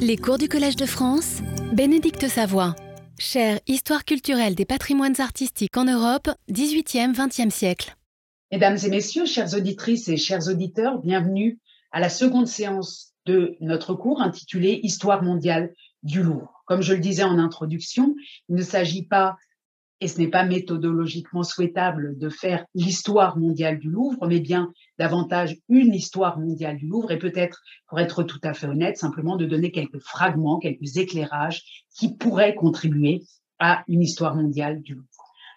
[0.00, 1.40] Les cours du Collège de France,
[1.72, 2.74] Bénédicte Savoie.
[3.18, 7.96] Chère Histoire culturelle des patrimoines artistiques en Europe, 18e, 20e siècle.
[8.52, 11.58] Mesdames et messieurs, chères auditrices et chers auditeurs, bienvenue
[11.92, 16.62] à la seconde séance de notre cours intitulé Histoire mondiale du Louvre.
[16.66, 18.14] Comme je le disais en introduction,
[18.48, 19.36] il ne s'agit pas
[20.00, 25.56] et ce n'est pas méthodologiquement souhaitable de faire l'histoire mondiale du Louvre, mais bien davantage
[25.68, 29.46] une histoire mondiale du Louvre et peut-être, pour être tout à fait honnête, simplement de
[29.46, 33.22] donner quelques fragments, quelques éclairages qui pourraient contribuer
[33.58, 35.08] à une histoire mondiale du Louvre.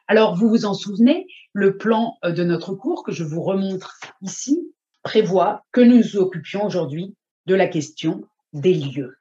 [0.07, 3.99] Alors, vous vous en souvenez, le plan euh, de notre cours que je vous remontre
[4.21, 9.15] ici prévoit que nous nous occupions aujourd'hui de la question des lieux.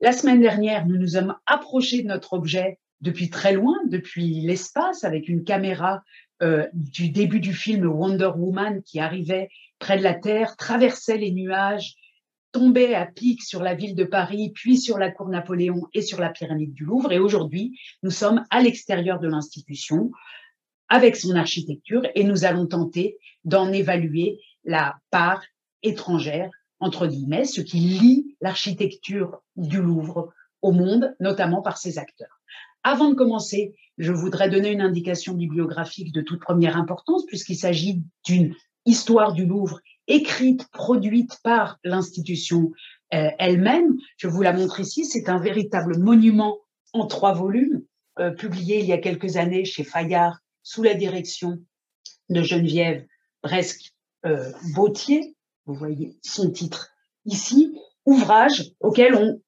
[0.00, 5.04] La semaine dernière, nous nous sommes approchés de notre objet depuis très loin, depuis l'espace,
[5.04, 6.02] avec une caméra
[6.42, 11.30] euh, du début du film Wonder Woman qui arrivait près de la Terre, traversait les
[11.30, 11.96] nuages,
[12.50, 16.18] tombait à pic sur la ville de Paris, puis sur la cour Napoléon et sur
[16.18, 17.12] la pyramide du Louvre.
[17.12, 20.10] Et aujourd'hui, nous sommes à l'extérieur de l'institution
[20.88, 25.42] avec son architecture et nous allons tenter d'en évaluer la part
[25.82, 32.40] étrangère, entre guillemets, ce qui lie l'architecture du Louvre au monde, notamment par ses acteurs.
[32.84, 38.02] Avant de commencer, je voudrais donner une indication bibliographique de toute première importance, puisqu'il s'agit
[38.26, 38.54] d'une
[38.84, 42.72] histoire du Louvre écrite, produite par l'institution
[43.14, 43.96] euh, elle-même.
[44.18, 45.06] Je vous la montre ici.
[45.06, 46.58] C'est un véritable monument
[46.92, 47.82] en trois volumes,
[48.18, 51.58] euh, publié il y a quelques années chez Fayard, sous la direction
[52.28, 53.06] de Geneviève
[53.42, 53.94] Bresque
[54.26, 54.52] euh.
[55.66, 56.90] Vous voyez son titre
[57.24, 57.78] ici.
[58.04, 59.40] Ouvrage auquel ont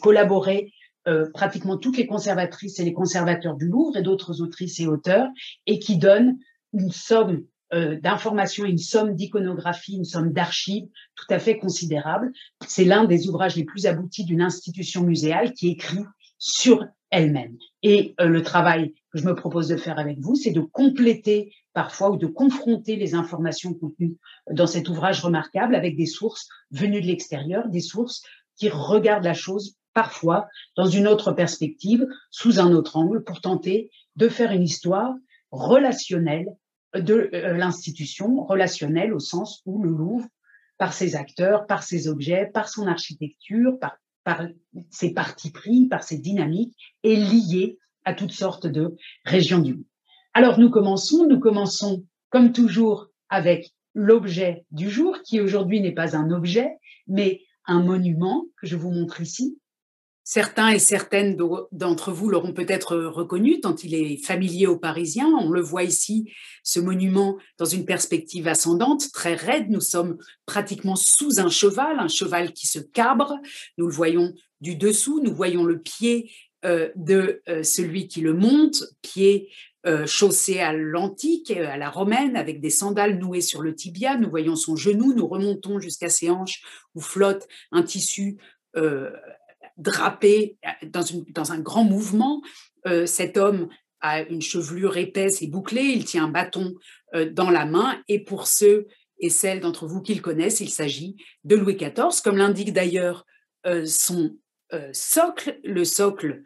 [0.00, 0.72] collaboré
[1.08, 5.28] euh, pratiquement toutes les conservatrices et les conservateurs du Louvre et d'autres autrices et auteurs,
[5.66, 6.36] et qui donne
[6.74, 12.32] une somme euh, d'informations, une somme d'iconographie, une somme d'archives tout à fait considérable.
[12.66, 16.04] C'est l'un des ouvrages les plus aboutis d'une institution muséale qui écrit
[16.38, 17.56] sur elle-même.
[17.82, 21.52] Et euh, le travail que je me propose de faire avec vous, c'est de compléter
[21.72, 24.16] parfois ou de confronter les informations contenues
[24.50, 28.22] dans cet ouvrage remarquable avec des sources venues de l'extérieur, des sources
[28.56, 33.90] qui regardent la chose parfois dans une autre perspective, sous un autre angle, pour tenter
[34.14, 35.12] de faire une histoire
[35.50, 36.46] relationnelle
[36.94, 40.28] de euh, l'institution, relationnelle au sens où le Louvre,
[40.76, 44.46] par ses acteurs, par ses objets, par son architecture, par, par
[44.88, 48.94] ses partis pris, par ses dynamiques, est lié à toutes sortes de
[49.24, 49.84] régions du monde.
[50.32, 56.16] Alors nous commençons, nous commençons comme toujours avec l'objet du jour, qui aujourd'hui n'est pas
[56.16, 56.70] un objet,
[57.08, 59.58] mais un monument que je vous montre ici,
[60.30, 61.38] Certains et certaines
[61.72, 65.30] d'entre vous l'auront peut-être reconnu tant il est familier aux Parisiens.
[65.40, 66.30] On le voit ici,
[66.62, 69.70] ce monument dans une perspective ascendante, très raide.
[69.70, 73.38] Nous sommes pratiquement sous un cheval, un cheval qui se cabre.
[73.78, 76.30] Nous le voyons du dessous, nous voyons le pied
[76.66, 79.48] euh, de euh, celui qui le monte, pied
[79.86, 84.18] euh, chaussé à l'antique, à la romaine, avec des sandales nouées sur le tibia.
[84.18, 86.62] Nous voyons son genou, nous remontons jusqu'à ses hanches
[86.94, 88.36] où flotte un tissu
[89.78, 92.42] drapé euh, dans, un grand mouvement.
[92.86, 93.68] Euh, cet homme
[94.00, 96.74] a une chevelure épaisse et bouclée, il tient un bâton
[97.14, 98.86] euh, dans la main et pour ceux
[99.20, 103.26] et celles d'entre vous qui le connaissent, il s'agit de Louis XIV, comme l'indique d'ailleurs
[103.84, 104.36] son
[104.92, 105.58] socle.
[105.64, 106.44] Le socle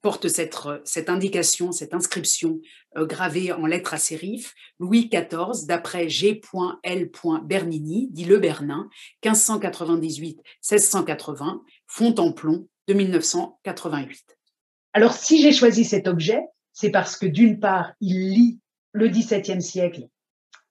[0.00, 2.60] porte cette, cette, indication, cette inscription
[2.94, 7.10] gravée en lettres à sérif, Louis XIV, d'après G.L.
[7.42, 8.88] Bernini, dit Le Bernin,
[9.24, 14.38] 1598-1680, fond en plomb de 1988.
[14.92, 16.40] Alors, si j'ai choisi cet objet,
[16.72, 18.60] c'est parce que d'une part, il lie
[18.92, 20.08] le XVIIe siècle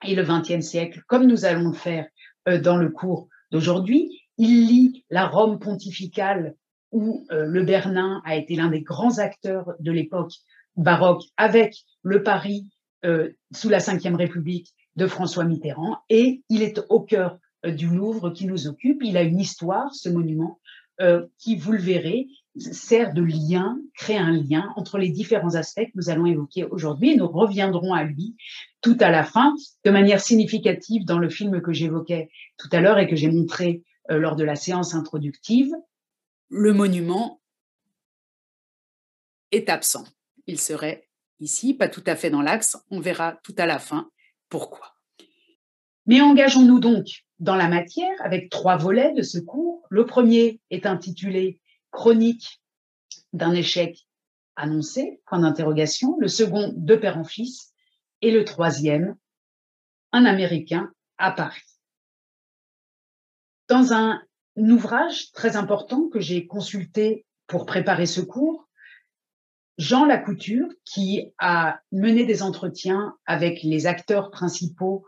[0.06, 2.08] et le XXe siècle, comme nous allons le faire
[2.48, 4.22] euh, dans le cours d'aujourd'hui.
[4.38, 6.56] Il lie la Rome pontificale
[6.92, 10.34] où euh, le Bernin a été l'un des grands acteurs de l'époque
[10.76, 12.70] baroque avec le Paris
[13.06, 18.30] euh, sous la Ve République de François Mitterrand et il est au cœur du Louvre
[18.30, 19.02] qui nous occupe.
[19.04, 20.60] Il a une histoire, ce monument,
[21.00, 22.28] euh, qui, vous le verrez,
[22.58, 27.16] sert de lien, crée un lien entre les différents aspects que nous allons évoquer aujourd'hui.
[27.16, 28.36] Nous reviendrons à lui
[28.82, 29.54] tout à la fin,
[29.86, 33.84] de manière significative dans le film que j'évoquais tout à l'heure et que j'ai montré
[34.10, 35.72] euh, lors de la séance introductive.
[36.50, 37.42] Le monument
[39.52, 40.06] est absent.
[40.48, 41.08] Il serait
[41.40, 42.78] ici, pas tout à fait dans l'axe.
[42.90, 44.10] On verra tout à la fin
[44.50, 44.96] pourquoi.
[46.06, 49.86] Mais engageons-nous donc dans la matière avec trois volets de ce cours.
[49.90, 51.60] Le premier est intitulé
[51.92, 52.62] Chronique
[53.34, 54.08] d'un échec
[54.56, 56.18] annoncé, point d'interrogation.
[56.20, 57.74] Le second, de père en fils.
[58.22, 59.16] Et le troisième,
[60.12, 61.62] un Américain à Paris.
[63.68, 64.22] Dans un
[64.56, 68.68] ouvrage très important que j'ai consulté pour préparer ce cours,
[69.78, 75.06] Jean Lacouture, qui a mené des entretiens avec les acteurs principaux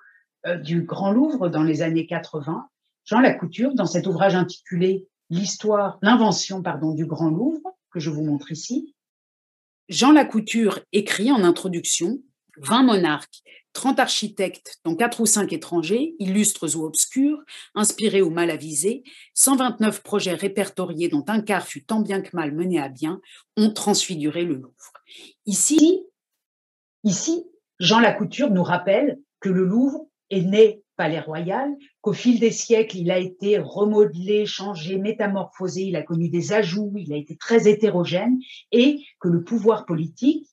[0.62, 2.68] du Grand Louvre dans les années 80.
[3.06, 8.24] Jean Lacouture, dans cet ouvrage intitulé L'histoire, l'invention, pardon, du Grand Louvre, que je vous
[8.24, 8.96] montre ici,
[9.88, 12.20] Jean Lacouture écrit en introduction
[12.58, 13.42] 20 monarques,
[13.74, 17.40] 30 architectes, dont 4 ou 5 étrangers, illustres ou obscurs,
[17.76, 19.04] inspirés ou mal avisés,
[19.36, 23.22] 129 projets répertoriés dont un quart fut tant bien que mal mené à bien,
[23.56, 24.94] ont transfiguré le Louvre.
[25.46, 26.04] Ici,
[27.04, 27.46] ici,
[27.80, 32.98] Jean Lacouture nous rappelle que le Louvre est né palais royal, qu'au fil des siècles,
[32.98, 37.70] il a été remodelé, changé, métamorphosé, il a connu des ajouts, il a été très
[37.70, 38.38] hétérogène,
[38.74, 40.46] et que le pouvoir politique,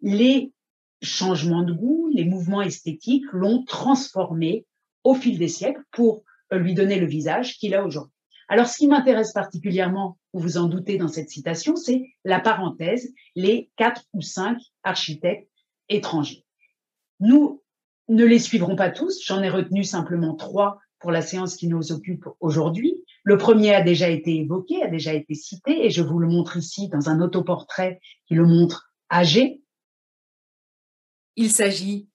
[0.00, 0.52] les
[1.00, 4.66] changements de goût, les mouvements esthétiques l'ont transformé
[5.04, 8.12] au fil des siècles pour euh, lui donner le visage qu'il a aujourd'hui.
[8.48, 13.12] Alors, ce qui m'intéresse particulièrement, vous vous en doutez dans cette citation, c'est la parenthèse,
[13.36, 15.48] les quatre ou cinq architectes
[15.88, 16.44] étrangers.
[17.20, 17.62] Nous
[18.08, 21.92] ne les suivrons pas tous, j'en ai retenu simplement trois pour la séance qui nous
[21.92, 23.02] occupe aujourd'hui.
[23.24, 26.56] Le premier a déjà été évoqué, a déjà été cité, et je vous le montre
[26.56, 29.62] ici dans un autoportrait qui le montre âgé,
[31.36, 32.08] il s'agit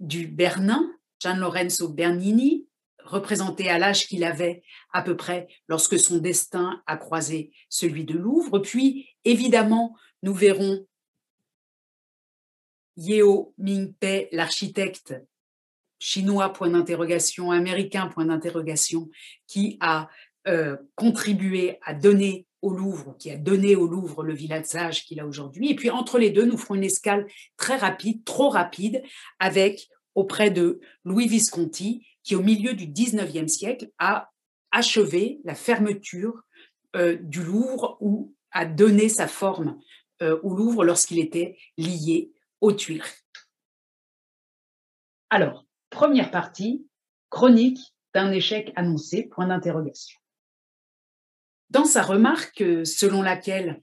[0.00, 0.84] du Bernin,
[1.22, 2.66] Gian Lorenzo Bernini,
[3.04, 8.18] représenté à l'âge qu'il avait à peu près lorsque son destin a croisé celui de
[8.18, 8.58] Louvre.
[8.58, 10.86] Puis, évidemment, nous verrons
[12.98, 15.14] Yeo Mingpe, l'architecte
[16.00, 19.08] chinois, point d'interrogation, américain, point d'interrogation,
[19.46, 20.08] qui a
[20.46, 25.26] euh, contribué à donner au Louvre, qui a donné au Louvre le village qu'il a
[25.26, 25.70] aujourd'hui.
[25.70, 29.02] Et puis entre les deux, nous ferons une escale très rapide, trop rapide,
[29.38, 34.30] avec auprès de Louis Visconti, qui au milieu du 19e siècle a
[34.72, 36.42] achevé la fermeture
[36.96, 39.78] euh, du Louvre ou a donné sa forme
[40.20, 43.10] euh, au Louvre lorsqu'il était lié aux Tuileries.
[45.30, 46.86] Alors, première partie,
[47.30, 50.18] chronique d'un échec annoncé, point d'interrogation
[51.70, 53.82] dans sa remarque selon laquelle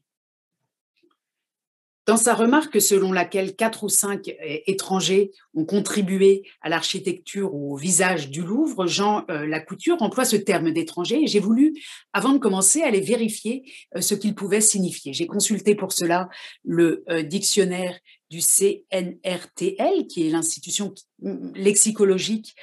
[2.08, 4.32] dans sa remarque selon laquelle quatre ou cinq
[4.68, 10.36] étrangers ont contribué à l'architecture ou au visage du Louvre, Jean euh, Lacouture emploie ce
[10.36, 11.74] terme d'étranger et j'ai voulu,
[12.14, 13.64] avant de commencer, aller vérifier
[13.96, 15.14] euh, ce qu'il pouvait signifier.
[15.14, 16.30] J'ai consulté pour cela
[16.64, 17.98] le euh, dictionnaire
[18.30, 22.56] du CNRTL, qui est l'institution lexicologique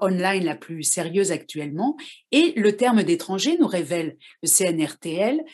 [0.00, 1.96] online la plus sérieuse actuellement,
[2.32, 5.44] et le terme d'étranger nous révèle le CNRTL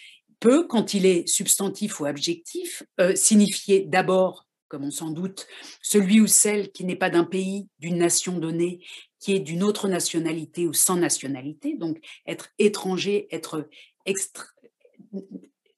[0.45, 5.47] peut, quand il est substantif ou adjectif, euh, signifier d'abord, comme on s'en doute,
[5.81, 8.85] celui ou celle qui n'est pas d'un pays, d'une nation donnée,
[9.21, 13.67] qui est d'une autre nationalité ou sans nationalité, donc être étranger, être,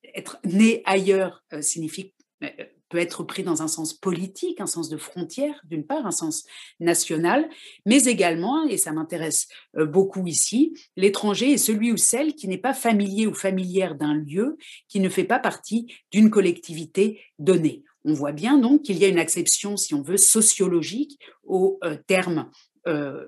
[0.02, 2.12] être né ailleurs euh, signifie
[2.42, 2.48] euh,
[2.88, 6.44] peut être pris dans un sens politique, un sens de frontière, d'une part, un sens
[6.80, 7.48] national,
[7.84, 12.58] mais également, et ça m'intéresse euh, beaucoup ici, l'étranger est celui ou celle qui n'est
[12.58, 14.56] pas familier ou familière d'un lieu,
[14.88, 17.82] qui ne fait pas partie d'une collectivité donnée.
[18.04, 21.96] On voit bien donc qu'il y a une acception, si on veut, sociologique au euh,
[22.06, 22.50] terme
[22.86, 23.24] euh,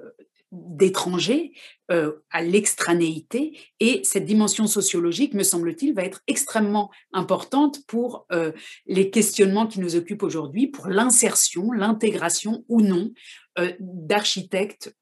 [0.50, 1.52] d'étrangers
[1.90, 3.58] euh, à l'extranéité.
[3.80, 8.52] Et cette dimension sociologique, me semble-t-il, va être extrêmement importante pour euh,
[8.86, 13.10] les questionnements qui nous occupent aujourd'hui, pour l'insertion, l'intégration ou non
[13.58, 14.94] euh, d'architectes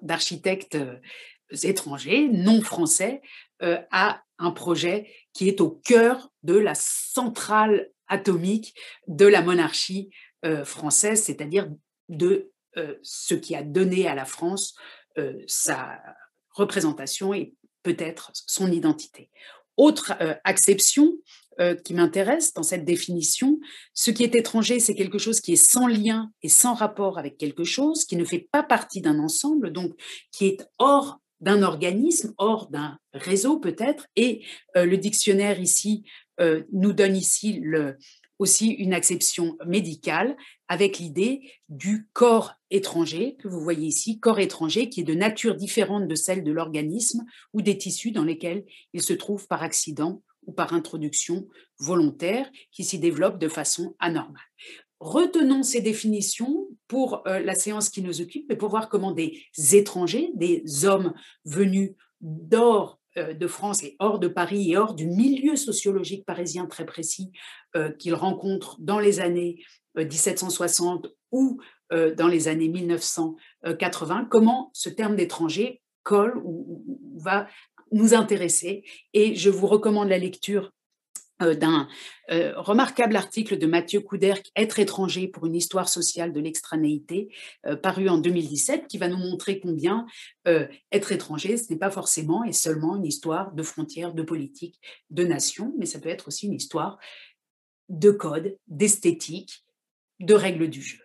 [0.00, 0.78] d'architectes
[1.62, 3.20] étrangers, non français,
[3.60, 8.74] à un projet qui est au cœur de la centrale atomique
[9.06, 10.08] de la monarchie
[10.64, 11.68] française, c'est-à-dire
[12.08, 12.52] de
[13.02, 14.74] ce qui a donné à la France
[15.18, 16.00] euh, sa
[16.50, 19.30] représentation et peut-être son identité.
[19.76, 21.12] Autre euh, acception
[21.84, 23.58] qui m'intéresse dans cette définition,
[23.94, 27.38] ce qui est étranger, c'est quelque chose qui est sans lien et sans rapport avec
[27.38, 29.94] quelque chose, qui ne fait pas partie d'un ensemble, donc
[30.32, 34.06] qui est hors d'un organisme, hors d'un réseau peut-être.
[34.16, 36.04] Et le dictionnaire ici
[36.74, 37.62] nous donne ici
[38.38, 40.36] aussi une acception médicale
[40.68, 45.54] avec l'idée du corps étranger que vous voyez ici, corps étranger qui est de nature
[45.54, 50.22] différente de celle de l'organisme ou des tissus dans lesquels il se trouve par accident
[50.46, 51.46] ou par introduction
[51.78, 54.42] volontaire qui s'y développe de façon anormale.
[54.98, 59.42] Retenons ces définitions pour euh, la séance qui nous occupe et pour voir comment des
[59.72, 61.12] étrangers, des hommes
[61.44, 61.92] venus
[62.22, 66.86] d'or euh, de France et hors de Paris et hors du milieu sociologique parisien très
[66.86, 67.30] précis
[67.76, 69.62] euh, qu'il rencontre dans les années
[70.04, 71.60] 1760 euh, ou
[72.16, 76.84] dans les années 1980, comment ce terme d'étranger colle ou,
[77.16, 77.46] va
[77.92, 78.84] nous intéresser.
[79.12, 80.72] Et je vous recommande la lecture
[81.42, 81.86] euh, d'un
[82.30, 87.28] euh, remarquable article de Mathieu Couder, Être étranger pour une histoire sociale de l'extranéité,
[87.66, 90.06] euh, paru en 2017, qui va nous montrer combien
[90.92, 95.24] être étranger, ce n'est pas forcément et seulement une histoire de frontières, de politique, de
[95.24, 96.98] nation, mais ça peut être aussi une histoire
[97.88, 99.65] de code, d'esthétique,
[100.20, 100.98] de règles du jeu.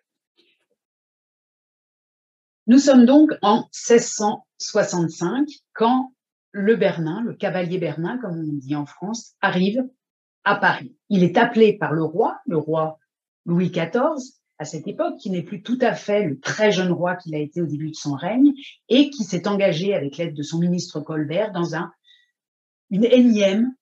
[2.68, 6.14] Nous sommes donc en 1665 quand
[6.52, 9.84] le Bernin, le cavalier Bernin, comme on dit en France, arrive
[10.44, 10.96] à Paris.
[11.10, 13.00] Il est appelé par le roi, le roi
[13.46, 17.16] Louis XIV, à cette époque, qui n'est plus tout à fait le très jeune roi
[17.16, 18.54] qu'il a été au début de son règne,
[18.90, 21.92] et qui s'est engagé avec l'aide de son ministre Colbert dans un,
[22.92, 23.74] une énième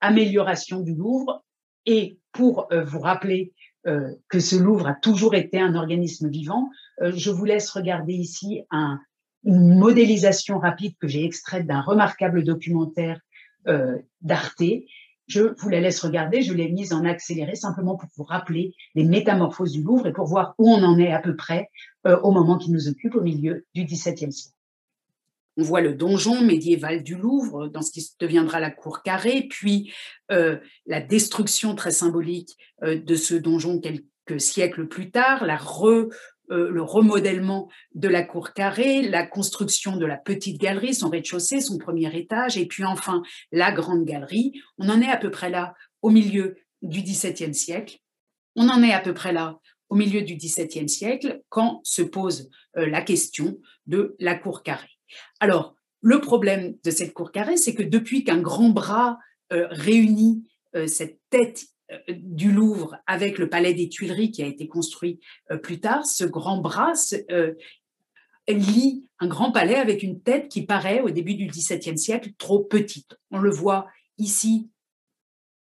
[0.00, 1.42] amélioration du Louvre.
[1.86, 3.54] Et pour euh, vous rappeler
[3.86, 6.70] euh, que ce Louvre a toujours été un organisme vivant,
[7.02, 8.98] euh, je vous laisse regarder ici un,
[9.44, 13.20] une modélisation rapide que j'ai extraite d'un remarquable documentaire
[14.20, 14.62] d'Arte
[15.26, 19.04] je vous la laisse regarder, je l'ai mise en accéléré simplement pour vous rappeler les
[19.04, 21.70] métamorphoses du Louvre et pour voir où on en est à peu près
[22.06, 24.53] euh, au moment qui nous occupe au milieu du XVIIe siècle.
[25.56, 29.92] On voit le donjon médiéval du Louvre dans ce qui deviendra la cour carrée, puis
[30.32, 36.08] euh, la destruction très symbolique euh, de ce donjon quelques siècles plus tard, euh,
[36.70, 41.78] le remodèlement de la cour carrée, la construction de la petite galerie, son rez-de-chaussée, son
[41.78, 44.60] premier étage, et puis enfin la grande galerie.
[44.78, 47.98] On en est à peu près là au milieu du XVIIe siècle.
[48.56, 52.50] On en est à peu près là au milieu du XVIIe siècle quand se pose
[52.74, 54.93] la question de la cour carrée.
[55.40, 59.18] Alors, le problème de cette cour carrée, c'est que depuis qu'un grand bras
[59.52, 60.44] euh, réunit
[60.86, 65.20] cette tête euh, du Louvre avec le palais des Tuileries qui a été construit
[65.50, 66.92] euh, plus tard, ce grand bras
[67.30, 67.52] euh,
[68.48, 72.60] lie un grand palais avec une tête qui paraît au début du XVIIe siècle trop
[72.60, 73.18] petite.
[73.30, 74.70] On le voit ici.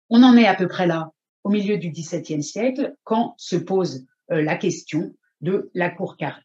[0.10, 1.12] On en est à peu près là,
[1.43, 6.43] au milieu du XVIIe siècle, quand se pose la question de la cour carrée.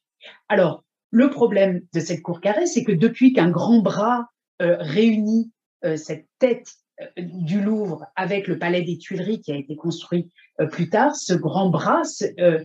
[0.48, 0.84] Alors,
[1.14, 4.28] le problème de cette cour carrée, c'est que depuis qu'un grand bras
[4.60, 5.52] réunit
[5.96, 10.30] cette tête euh, du Louvre avec le palais des Tuileries qui a été construit
[10.60, 12.02] euh, plus tard, ce grand bras
[12.38, 12.64] euh,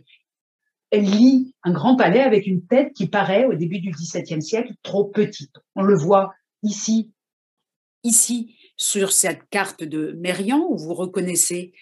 [0.91, 5.05] lie un grand palais avec une tête qui paraît au début du XVIIe siècle trop
[5.05, 5.55] petite.
[5.75, 7.11] On le voit ici,
[8.03, 11.73] ici sur cette carte de Mérian où vous reconnaissez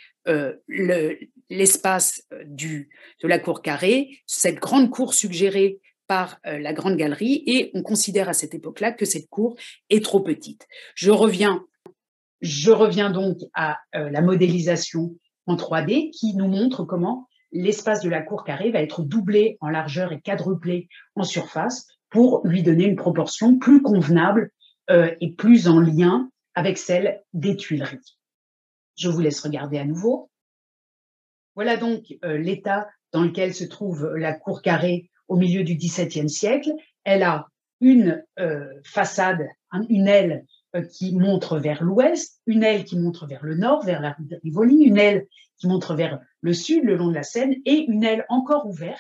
[1.48, 2.86] l'espace de
[3.24, 8.34] la cour carrée, cette grande cour suggérée par la grande galerie et on considère à
[8.34, 9.56] cette époque-là que cette cour
[9.90, 10.66] est trop petite.
[10.96, 11.66] Je reviens
[12.42, 18.10] je reviens donc à euh, la modélisation en 3D qui nous montre comment l'espace de
[18.10, 22.86] la cour carrée va être doublé en largeur et quadruplé en surface pour lui donner
[22.86, 24.52] une proportion plus convenable
[24.90, 28.18] euh, et plus en lien avec celle des Tuileries.
[28.98, 30.30] Je vous laisse regarder à nouveau.
[31.56, 36.30] Voilà donc euh, l'état dans lequel se trouve la cour carrée au milieu du XVIIe
[36.30, 36.72] siècle.
[37.04, 37.48] Elle a
[37.80, 38.24] une
[38.84, 39.48] façade,
[39.90, 44.02] une aile euh, qui montre vers l'ouest, une aile qui montre vers le nord, vers
[44.02, 45.26] la rue de Rivoli, une aile
[45.58, 49.00] qui montre vers le sud, le long de la Seine, et une aile encore ouverte,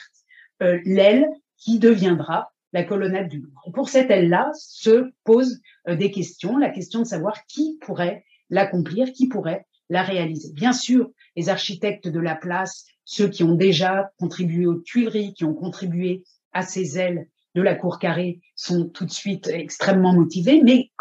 [0.63, 3.62] euh, l'aile qui deviendra la colonnade du Louvre.
[3.74, 9.12] pour cette aile-là se posent euh, des questions, la question de savoir qui pourrait l'accomplir,
[9.12, 10.53] qui pourrait la réaliser.
[10.53, 15.46] Bien sûr, les architectes de la place, ceux qui ont déjà contribué aux Tuileries, qui
[15.46, 20.62] ont contribué à ces ailes de la cour carrée sont tout de suite extrêmement motivés,
[20.62, 20.92] mais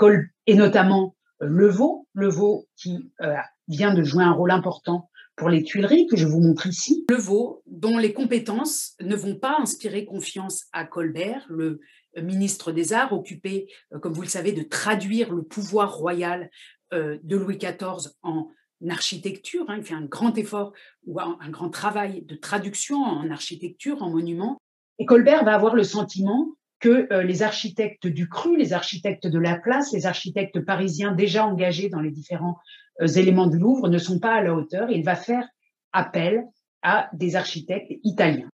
[0.47, 3.35] et notamment euh, Levaux, Levaux qui euh,
[3.67, 7.05] vient de jouer un rôle important pour les Tuileries, que je vous montre ici.
[7.11, 11.81] Levaux, dont les compétences ne vont pas inspirer confiance à Colbert, le
[12.17, 16.51] ministre des Arts, occupé, euh, comme vous le savez, de traduire le pouvoir royal
[16.93, 18.49] de Louis XIV en
[18.88, 19.64] architecture.
[19.68, 19.76] Hein.
[19.78, 20.73] il fait un grand effort
[21.06, 24.59] ou un, grand travail de traduction en architecture, en monument.
[24.99, 26.49] Et Colbert va avoir le sentiment
[26.80, 31.47] que euh, les architectes du cru, les architectes de la place, les architectes parisiens déjà
[31.47, 32.59] engagés dans les différents
[33.00, 34.90] euh, éléments du Louvre ne sont pas à la hauteur.
[34.90, 35.49] Il va faire
[35.92, 36.45] appel
[36.83, 38.49] à des architectes italiens.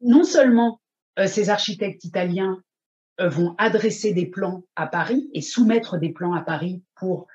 [0.00, 0.80] Non seulement
[1.18, 2.62] euh, ces architectes italiens
[3.20, 7.26] vont adresser des plans à Paris et soumettre des plans à Paris pour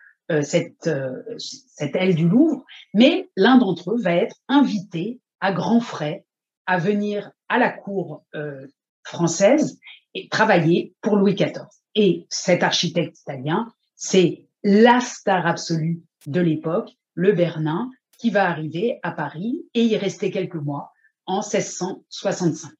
[0.41, 0.89] cette,
[1.37, 2.63] cette aile du Louvre,
[2.93, 6.25] mais l'un d'entre eux va être invité à grands frais
[6.65, 8.65] à venir à la cour euh,
[9.03, 9.79] française
[10.13, 11.67] et travailler pour Louis XIV.
[11.95, 18.99] Et cet architecte italien, c'est la star absolue de l'époque, le Bernin, qui va arriver
[19.03, 20.91] à Paris et y rester quelques mois
[21.25, 22.71] en 1665.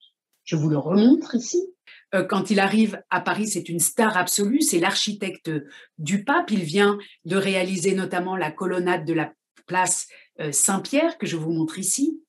[0.44, 1.62] Je vous le remontre ici.
[2.14, 5.52] Euh, quand il arrive à Paris, c'est une star absolue, c'est l'architecte
[5.98, 6.52] du pape.
[6.52, 9.34] Il vient de réaliser notamment la colonnade de la
[9.66, 10.08] place
[10.40, 12.22] euh, Saint-Pierre, que je vous montre ici,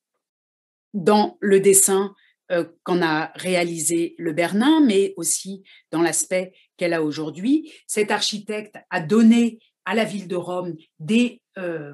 [0.93, 2.15] dans le dessin
[2.51, 7.71] euh, qu'en a réalisé le Bernin, mais aussi dans l'aspect qu'elle a aujourd'hui.
[7.87, 11.41] Cet architecte a donné à la ville de Rome des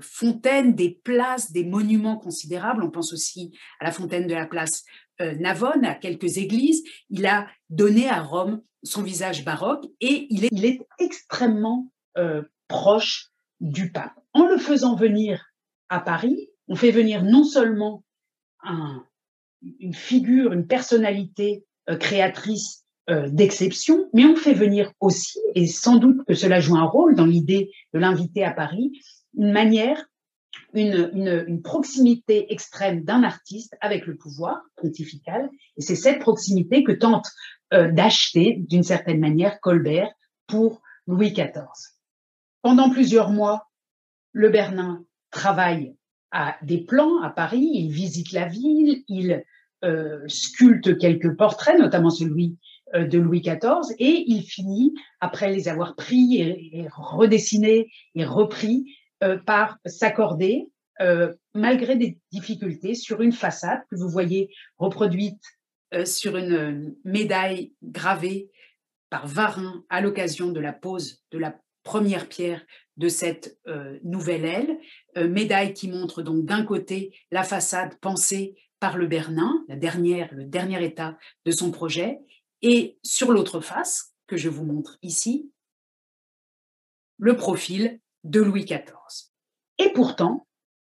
[0.01, 2.81] fontaines, des places, des monuments considérables.
[2.81, 4.83] On pense aussi à la fontaine de la place
[5.39, 6.83] Navone, à quelques églises.
[7.09, 13.91] Il a donné à Rome son visage baroque et il est, extrêmement euh, proche du
[13.91, 14.19] pape.
[14.33, 15.45] En le faisant venir
[15.89, 18.03] à Paris, on fait venir non seulement
[19.79, 22.85] une figure, une personnalité euh, créatrice
[23.27, 27.25] d'exception, mais on fait venir aussi, et sans doute que cela joue un rôle dans
[27.25, 28.93] l'idée de l'inviter à Paris,
[29.35, 30.05] une manière
[30.73, 35.49] une, proximité extrême d'un artiste avec le pouvoir pontifical.
[35.77, 37.27] Et c'est cette proximité que tente
[37.73, 40.11] euh, d'acheter, d'une certaine manière, Colbert
[40.47, 41.63] pour Louis XIV.
[42.61, 43.69] Pendant plusieurs mois,
[44.33, 45.95] le Bernin travaille
[46.31, 49.43] à des plans à Paris, il visite la ville, il
[49.83, 52.57] euh, sculpte quelques portraits, notamment celui
[52.93, 58.85] euh, de Louis XIV, et il finit, après les avoir pris et redessinés et repris,
[59.23, 65.43] euh, par s'accorder, euh, malgré des difficultés, sur une façade que vous voyez reproduite
[65.93, 68.49] euh, sur une médaille gravée
[69.09, 72.65] par Varin à l'occasion de la pose de la première pierre
[72.97, 73.57] de cette
[74.03, 74.77] nouvelle aile,
[75.27, 80.45] médaille qui montre donc d'un côté la façade pensée par le Bernin, la dernière, le
[80.45, 82.19] dernier état de son projet,
[82.61, 85.51] et sur l'autre face, que je vous montre ici,
[87.17, 89.31] le profil de Louis XIV.
[89.77, 90.47] Et pourtant,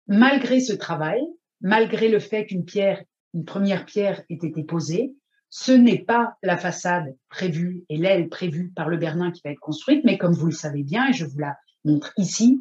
[0.08, 1.22] malgré ce travail,
[1.62, 5.14] malgré le fait qu'une pierre, une première pierre ait été posée,
[5.50, 9.60] ce n'est pas la façade prévue et l'aile prévue par le Bernin qui va être
[9.60, 12.60] construite, mais comme vous le savez bien, et je vous la montre ici,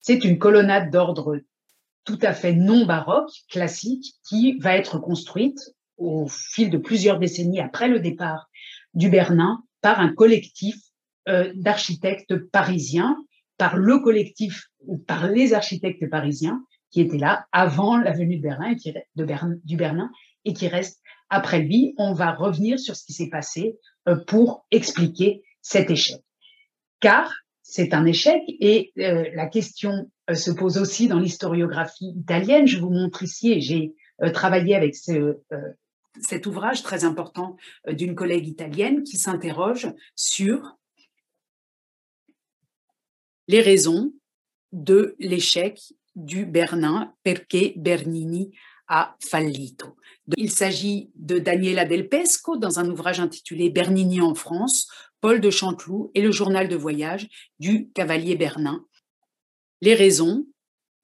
[0.00, 1.40] c'est une colonnade d'ordre
[2.04, 7.60] tout à fait non baroque, classique, qui va être construite au fil de plusieurs décennies
[7.60, 8.50] après le départ
[8.92, 10.76] du Bernin par un collectif
[11.28, 13.16] euh, d'architectes parisiens,
[13.56, 18.42] par le collectif ou par les architectes parisiens qui étaient là avant la venue de
[18.42, 19.26] Berlin, qui, de
[19.64, 20.10] du Berlin
[20.44, 21.94] et qui restent après lui.
[21.96, 26.20] On va revenir sur ce qui s'est passé euh, pour expliquer cet échec.
[27.00, 27.32] Car
[27.62, 32.66] c'est un échec et euh, la question se pose aussi dans l'historiographie italienne.
[32.66, 33.94] Je vous montre ici et j'ai
[34.32, 35.38] travaillé avec ce,
[36.20, 37.56] cet ouvrage très important
[37.88, 40.76] d'une collègue italienne qui s'interroge sur
[43.48, 44.12] les raisons
[44.72, 45.80] de l'échec
[46.14, 48.52] du Bernin, perché Bernini
[48.88, 49.96] a fallito.
[50.36, 54.88] Il s'agit de Daniela Del Pesco dans un ouvrage intitulé Bernini en France,
[55.20, 57.28] Paul de Chanteloup et le journal de voyage
[57.58, 58.84] du cavalier Bernin.
[59.80, 60.46] Les raisons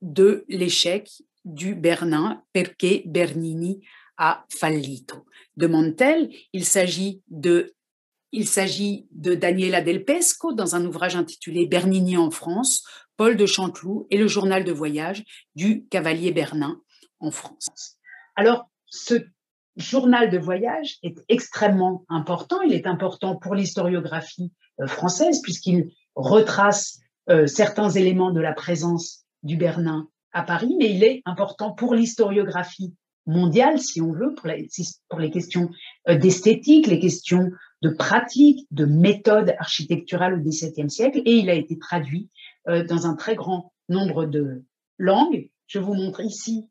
[0.03, 1.11] de l'échec
[1.45, 3.81] du Bernin, perché Bernini
[4.17, 5.27] a fallito.
[5.57, 7.75] Demande-t-elle, il s'agit de
[8.33, 12.85] il s'agit de Daniela Del Pesco dans un ouvrage intitulé Bernini en France,
[13.17, 16.81] Paul de Chanteloup et le journal de voyage du Cavalier Bernin
[17.19, 17.99] en France.
[18.37, 19.15] Alors, ce
[19.77, 22.61] journal de voyage est extrêmement important.
[22.63, 29.25] Il est important pour l'historiographie euh, française puisqu'il retrace euh, certains éléments de la présence
[29.43, 32.95] du Bernin à Paris, mais il est important pour l'historiographie
[33.27, 34.49] mondiale, si on veut, pour,
[35.19, 35.71] les questions
[36.09, 37.51] euh, d'esthétique, les questions
[37.83, 42.29] de pratiques, de méthodes architecturales au XVIIe siècle, et il a été traduit
[42.69, 44.65] euh, dans un très grand nombre de
[44.99, 45.51] langues.
[45.67, 46.69] Je vous montre ici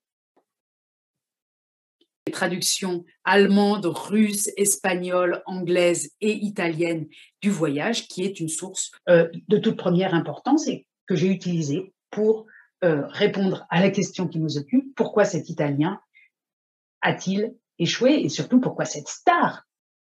[2.28, 7.08] les traductions allemandes, russes, espagnoles, anglaises et italiennes
[7.42, 11.92] du voyage, qui est une source euh, de toute première importance et que j'ai utilisée
[12.12, 12.46] pour
[12.84, 16.00] euh, répondre à la question qui nous occupe, pourquoi cet Italien
[17.02, 19.66] a-t-il échoué et surtout pourquoi cette star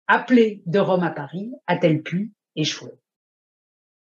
[0.07, 2.93] appelée de Rome à Paris a-t-elle pu échouer?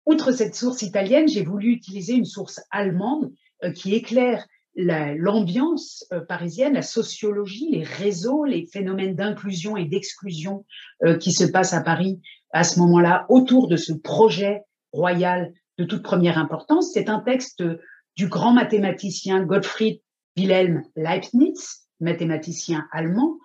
[0.05, 4.45] Outre cette source italienne, j'ai voulu utiliser une source allemande euh, qui éclaire
[4.77, 10.65] l'ambiance euh, parisienne, la sociologie, les réseaux, les phénomènes d'inclusion et d'exclusion
[11.03, 12.19] euh, qui se passent à Paris
[12.51, 16.91] à ce moment-là autour de ce projet royal de toute première importance.
[16.93, 17.63] C'est un texte
[18.17, 20.01] du grand mathématicien Gottfried
[20.37, 23.37] Wilhelm Leibniz, mathématicien allemand,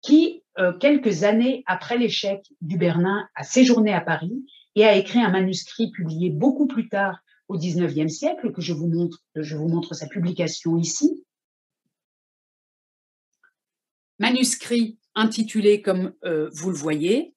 [0.00, 5.20] qui euh, quelques années après l'échec du Bernin, a séjourné à Paris et a écrit
[5.20, 9.68] un manuscrit publié beaucoup plus tard au XIXe siècle, que je vous montre, je vous
[9.68, 11.24] montre sa publication ici.
[14.18, 17.34] Manuscrit intitulé comme vous le voyez,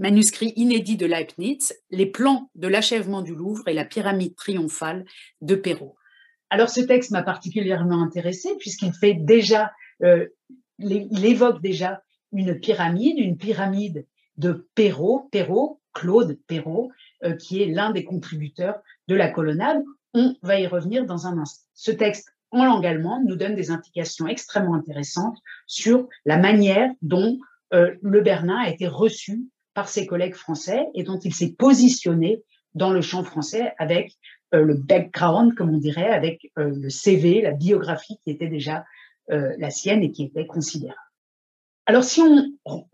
[0.00, 5.04] manuscrit inédit de Leibniz, Les plans de l'achèvement du Louvre et la pyramide triomphale
[5.42, 5.94] de Perrault.
[6.48, 9.70] Alors ce texte m'a particulièrement intéressé puisqu'il fait déjà,
[10.80, 16.90] il évoque déjà une pyramide, une pyramide de Perrault, Perrault, Claude Perrault,
[17.38, 19.82] qui est l'un des contributeurs de la colonnade.
[20.14, 21.66] On va y revenir dans un instant.
[21.74, 27.38] Ce texte en langue allemande nous donne des indications extrêmement intéressantes sur la manière dont
[27.72, 32.42] euh, le Bernin a été reçu par ses collègues français et dont il s'est positionné
[32.74, 34.12] dans le champ français avec
[34.54, 38.84] euh, le background, comme on dirait, avec euh, le CV, la biographie qui était déjà
[39.30, 40.98] la sienne et qui était considérable.
[41.86, 42.52] Alors, si on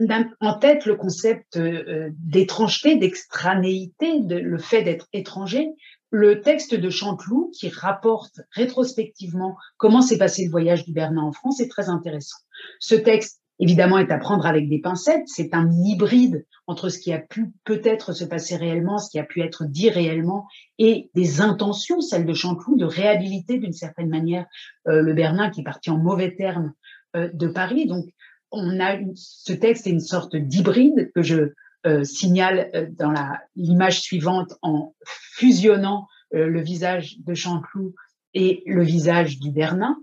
[0.08, 5.68] a en tête le concept d'étrangeté, d'extranéité, de, le fait d'être étranger,
[6.10, 11.32] le texte de Chanteloup, qui rapporte rétrospectivement comment s'est passé le voyage du Bernin en
[11.32, 12.38] France, est très intéressant.
[12.80, 15.26] Ce texte, évidemment, est à prendre avec des pincettes.
[15.26, 19.24] C'est un hybride entre ce qui a pu peut-être se passer réellement, ce qui a
[19.24, 20.46] pu être dit réellement,
[20.78, 24.46] et des intentions, celles de Chanteloup, de réhabiliter d'une certaine manière
[24.88, 26.72] euh, le Bernin qui est parti en mauvais termes
[27.16, 27.86] euh, de Paris.
[27.86, 28.06] Donc,
[28.50, 31.52] on a ce texte est une sorte d'hybride que je
[31.86, 33.12] euh, signale dans
[33.54, 37.94] l'image suivante en fusionnant le visage de Chanclou
[38.34, 39.96] et le visage du Bernin.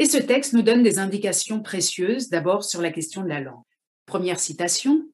[0.00, 3.62] Et ce texte nous donne des indications précieuses, d'abord sur la question de la langue.
[4.06, 5.06] Première citation.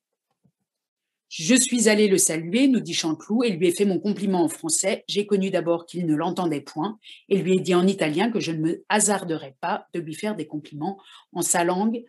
[1.28, 4.48] Je suis allé le saluer, nous dit Chanclou, et lui ai fait mon compliment en
[4.48, 5.02] français.
[5.08, 8.52] J'ai connu d'abord qu'il ne l'entendait point, et lui ai dit en italien que je
[8.52, 11.00] ne me hasarderais pas de lui faire des compliments
[11.32, 12.04] en sa langue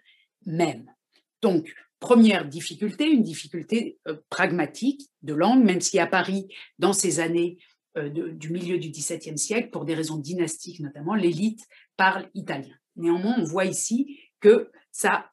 [0.45, 0.85] même.
[1.41, 7.19] Donc, Première difficulté, une difficulté euh, pragmatique de langue, même si à Paris, dans ces
[7.19, 7.57] années
[7.97, 11.61] euh, du milieu du XVIIe siècle, pour des raisons dynastiques notamment, l'élite
[11.95, 12.75] parle italien.
[12.95, 15.31] Néanmoins, on voit ici que ça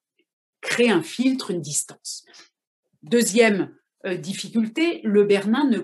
[0.60, 2.24] crée un filtre, une distance.
[3.02, 3.74] Deuxième
[4.06, 5.82] euh, difficulté, le Bernin ne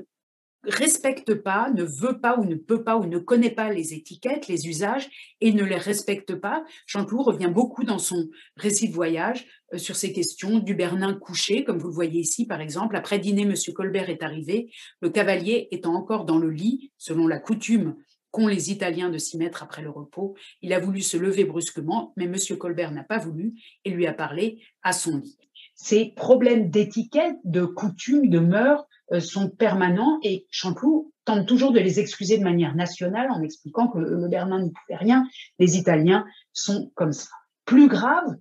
[0.64, 4.48] respecte pas, ne veut pas ou ne peut pas ou ne connaît pas les étiquettes,
[4.48, 5.08] les usages
[5.40, 6.64] et ne les respecte pas.
[6.86, 11.64] Chanteloup revient beaucoup dans son récit de voyage euh, sur ces questions du Bernin couché,
[11.64, 12.96] comme vous le voyez ici par exemple.
[12.96, 13.54] Après dîner, M.
[13.74, 14.70] Colbert est arrivé,
[15.00, 17.96] le cavalier étant encore dans le lit, selon la coutume
[18.30, 20.36] qu'ont les Italiens de s'y mettre après le repos.
[20.62, 22.36] Il a voulu se lever brusquement, mais M.
[22.58, 25.36] Colbert n'a pas voulu et lui a parlé à son lit.
[25.74, 28.86] Ces problèmes d'étiquette, de coutume, de mœurs
[29.18, 33.98] sont permanents et Chanteloup tente toujours de les excuser de manière nationale en expliquant que
[33.98, 35.26] le Bernin n'y pouvait rien,
[35.58, 37.30] les Italiens sont comme ça.
[37.64, 38.36] Plus grave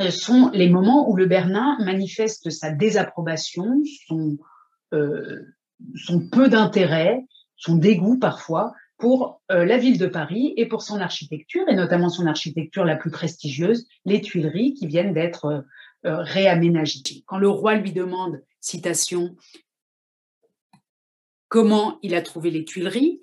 [0.00, 3.82] euh, sont les moments où le Bernin manifeste sa désapprobation,
[4.92, 5.42] euh,
[5.94, 7.24] son peu d'intérêt,
[7.56, 12.26] son dégoût parfois pour la ville de Paris et pour son architecture, et notamment son
[12.26, 15.64] architecture la plus prestigieuse, les Tuileries qui viennent d'être
[16.02, 17.22] réaménagées.
[17.26, 19.36] Quand le roi lui demande, citation,
[21.48, 23.20] comment il a trouvé les Tuileries.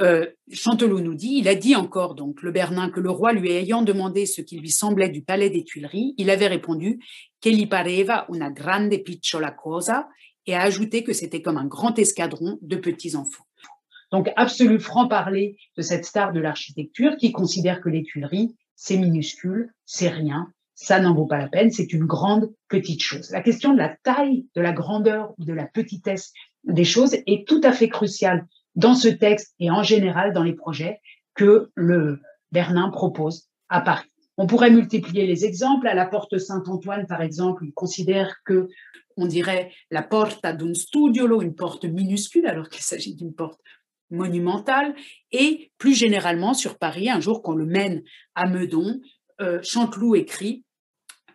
[0.00, 3.50] Euh, Chantelot nous dit, il a dit encore donc le Bernin que le roi lui
[3.52, 6.98] ayant demandé ce qui lui semblait du palais des Tuileries, il avait répondu
[7.40, 10.08] che gli pareva una grande picciola cosa
[10.46, 13.46] et a ajouté que c'était comme un grand escadron de petits enfants.
[14.10, 19.72] Donc absolu franc-parler de cette star de l'architecture qui considère que les Tuileries c'est minuscule,
[19.84, 23.30] c'est rien, ça n'en vaut pas la peine, c'est une grande petite chose.
[23.30, 26.32] La question de la taille, de la grandeur ou de la petitesse
[26.66, 30.54] des choses est tout à fait cruciale dans ce texte et en général dans les
[30.54, 31.00] projets
[31.34, 32.20] que le
[32.52, 34.08] Bernin propose à Paris.
[34.36, 35.86] On pourrait multiplier les exemples.
[35.86, 38.68] À la porte Saint-Antoine, par exemple, il considère que,
[39.16, 43.60] on dirait, la porte d'un studiolo, une porte minuscule, alors qu'il s'agit d'une porte
[44.10, 44.94] monumentale.
[45.30, 48.02] Et plus généralement, sur Paris, un jour qu'on le mène
[48.34, 49.00] à Meudon,
[49.40, 50.64] euh, Chanteloup écrit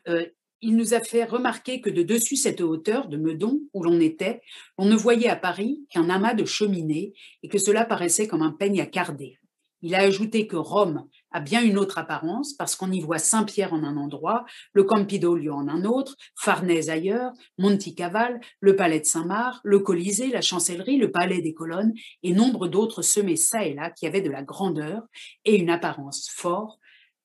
[0.07, 0.25] euh,
[0.61, 4.41] il nous a fait remarquer que de dessus cette hauteur de Meudon, où l'on était,
[4.77, 8.51] on ne voyait à Paris qu'un amas de cheminées et que cela paraissait comme un
[8.51, 9.39] peigne à carder.
[9.81, 13.73] Il a ajouté que Rome a bien une autre apparence parce qu'on y voit Saint-Pierre
[13.73, 19.61] en un endroit, le Campidoglio en un autre, Farnèse ailleurs, Monticaval, le palais de Saint-Marc,
[19.63, 21.93] le Colisée, la chancellerie, le palais des colonnes
[22.23, 25.03] et nombre d'autres semés çà et là qui avaient de la grandeur
[25.45, 26.79] et une apparence fort,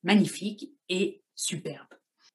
[0.04, 1.88] magnifique et superbe.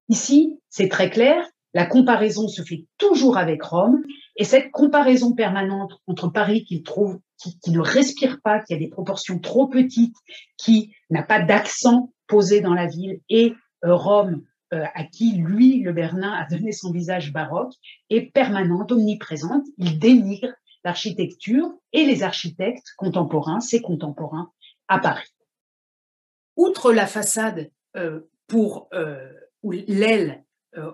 [0.10, 4.04] Ici, c'est très clair, la comparaison se fait toujours avec Rome,
[4.36, 8.90] et cette comparaison permanente entre Paris qu'il trouve, qui, ne respire pas, qui a des
[8.90, 10.16] proportions trop petites,
[10.58, 13.54] qui n'a pas d'accent posé dans la ville, et
[13.86, 14.44] euh, Rome,
[14.74, 17.74] euh, à qui lui, le Bernin, a donné son visage baroque,
[18.10, 19.66] est permanente, omniprésente.
[19.78, 24.52] Il dénigre l'architecture et les architectes contemporains, ses contemporains,
[24.88, 25.34] à Paris.
[26.56, 28.90] Outre la façade euh, pour
[29.64, 30.44] l'aile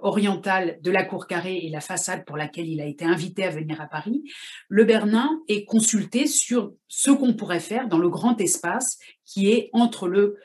[0.02, 3.50] orientale de la cour carrée et la façade pour laquelle il a été invité à
[3.50, 4.24] venir à Paris,
[4.70, 9.70] le Bernin est consulté sur ce qu'on pourrait faire dans le grand espace qui est
[9.74, 10.38] entre le,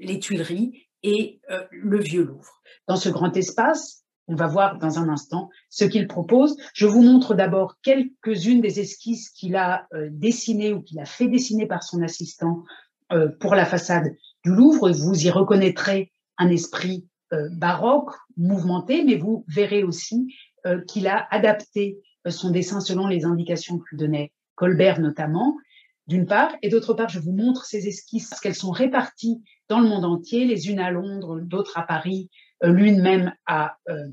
[0.00, 2.62] les Tuileries et le Vieux Louvre.
[2.88, 6.56] Dans ce grand espace, on va voir dans un instant ce qu'il propose.
[6.74, 11.28] Je vous montre d'abord quelques-unes des esquisses qu'il a euh, dessinées ou qu'il a fait
[11.28, 12.62] dessiner par son assistant
[13.10, 14.90] euh, pour la façade du Louvre.
[14.90, 17.07] Vous y reconnaîtrez un esprit euh,
[17.52, 20.34] baroque, mouvementé, mais vous verrez aussi
[20.88, 25.56] qu'il a adapté son dessin selon les indications que donnait Colbert notamment,
[26.08, 29.78] d'une part, et d'autre part, je vous montre ces esquisses parce qu'elles sont réparties dans
[29.78, 32.30] le monde entier, les unes à Londres, d'autres à Paris,
[32.64, 34.06] euh, l'une même à euh,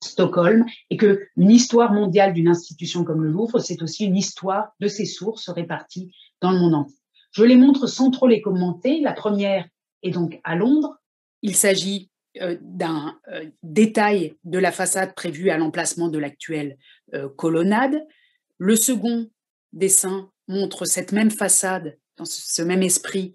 [0.00, 4.68] Stockholm, et que une histoire mondiale d'une institution comme le Louvre, c'est aussi une histoire
[4.78, 6.96] de ses sources réparties dans le monde entier.
[7.32, 9.00] Je les montre sans trop les commenter.
[9.00, 9.68] La première
[10.04, 10.96] est donc à Londres.
[11.42, 12.15] Il s'agit euh,
[12.60, 13.18] d'un
[13.62, 16.78] détail de la façade prévue à l'emplacement de l'actuelle
[17.36, 18.06] colonnade.
[18.58, 19.30] Le second
[19.72, 23.34] dessin montre cette même façade dans ce même esprit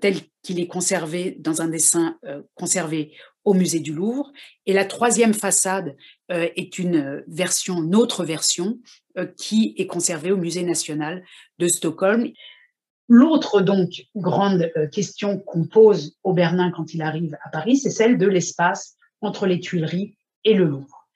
[0.00, 2.18] tel qu'il est conservé dans un dessin
[2.54, 3.12] conservé
[3.44, 4.32] au musée du Louvre.
[4.66, 5.96] Et la troisième façade
[6.30, 8.78] euh, est une version, une autre version,
[9.18, 11.24] euh, qui est conservée au musée national
[11.58, 12.30] de Stockholm.
[13.08, 17.90] L'autre donc grande euh, question qu'on pose au Bernin quand il arrive à Paris, c'est
[17.90, 21.08] celle de l'espace entre les Tuileries et le Louvre.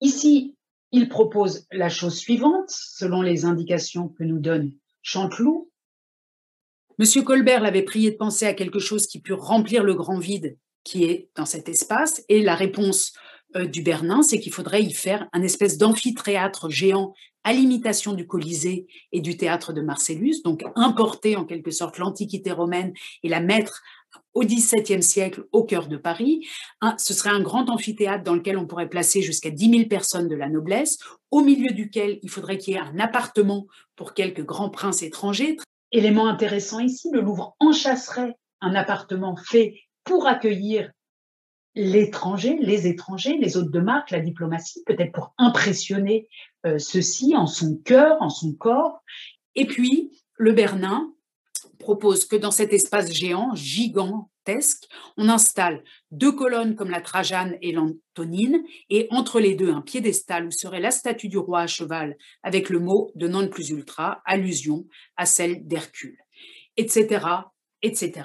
[0.00, 0.56] Ici,
[0.92, 4.72] il propose la chose suivante, selon les indications que nous donne
[5.02, 5.70] Chanteloup.
[6.98, 10.58] Monsieur Colbert l'avait prié de penser à quelque chose qui pût remplir le grand vide
[10.84, 12.22] qui est dans cet espace.
[12.28, 13.12] Et la réponse
[13.56, 18.26] euh, du Bernin, c'est qu'il faudrait y faire un espèce d'amphithéâtre géant à l'imitation du
[18.26, 23.40] Colisée et du théâtre de Marcellus, donc importer en quelque sorte l'Antiquité romaine et la
[23.40, 23.82] mettre
[24.34, 26.46] au XVIIe siècle au cœur de Paris.
[26.98, 30.36] ce serait un grand amphithéâtre dans lequel on pourrait placer jusqu'à 10 000 personnes de
[30.36, 30.98] la noblesse,
[31.30, 35.56] au milieu duquel il faudrait qu'il y ait un appartement pour quelques grands princes étrangers.
[35.92, 40.90] Élément intéressant ici, le Louvre enchasserait un appartement fait pour accueillir
[41.74, 46.28] l'étranger, les étrangers, les hôtes de marque, la diplomatie, peut-être pour impressionner
[46.66, 49.02] euh, ceux-ci en son cœur, en son corps.
[49.54, 51.12] Et puis, le Bernin
[51.78, 54.84] propose que dans cet espace géant, gigantesque,
[55.16, 60.46] on installe deux colonnes comme la Trajane et l'Antonine, et entre les deux, un piédestal
[60.46, 64.22] où serait la statue du roi à cheval, avec le mot de non plus ultra,
[64.24, 66.18] allusion à celle d'Hercule,
[66.76, 67.26] etc.,
[67.82, 68.22] etc.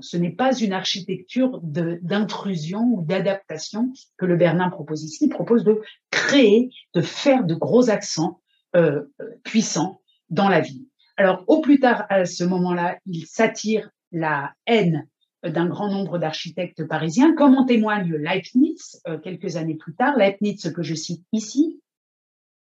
[0.00, 5.26] ce n'est pas une architecture d'intrusion ou d'adaptation que le Bernin propose ici.
[5.26, 5.80] Il propose de
[6.10, 8.40] créer, de faire de gros accents
[8.76, 9.02] euh,
[9.44, 10.86] puissants dans la ville.
[11.16, 15.08] Alors, au plus tard, à ce moment-là, il s'attire la haine
[15.44, 20.16] d'un grand nombre d'architectes parisiens, comme en témoigne Leibniz euh, quelques années plus tard.
[20.16, 21.80] Leibniz, que je cite ici,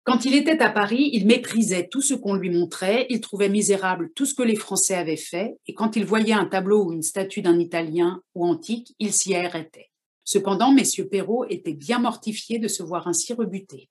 [0.09, 4.09] quand il était à Paris, il méprisait tout ce qu'on lui montrait, il trouvait misérable
[4.15, 7.03] tout ce que les Français avaient fait, et quand il voyait un tableau ou une
[7.03, 9.91] statue d'un Italien ou antique, il s'y arrêtait.
[10.23, 13.87] Cependant, messieurs Perrault étaient bien mortifiés de se voir ainsi rebutés.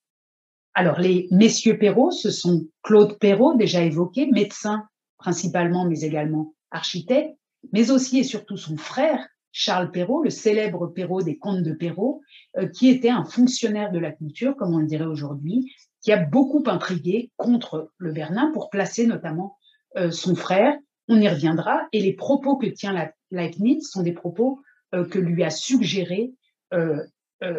[0.75, 4.83] Alors, les messieurs Perrault, ce sont Claude Perrault, déjà évoqué, médecin
[5.19, 7.37] principalement, mais également architecte,
[7.73, 12.23] mais aussi et surtout son frère, Charles Perrault, le célèbre Perrault des contes de Perrault,
[12.57, 15.73] euh, qui était un fonctionnaire de la culture, comme on le dirait aujourd'hui,
[16.09, 19.59] qui a beaucoup intrigué contre le Bernin pour placer notamment
[19.99, 20.75] euh, son frère.
[21.07, 21.87] On y reviendra.
[21.93, 24.63] Et les propos que tient la, Leibniz sont des propos
[24.95, 26.33] euh, que lui a suggéré
[26.73, 27.05] euh,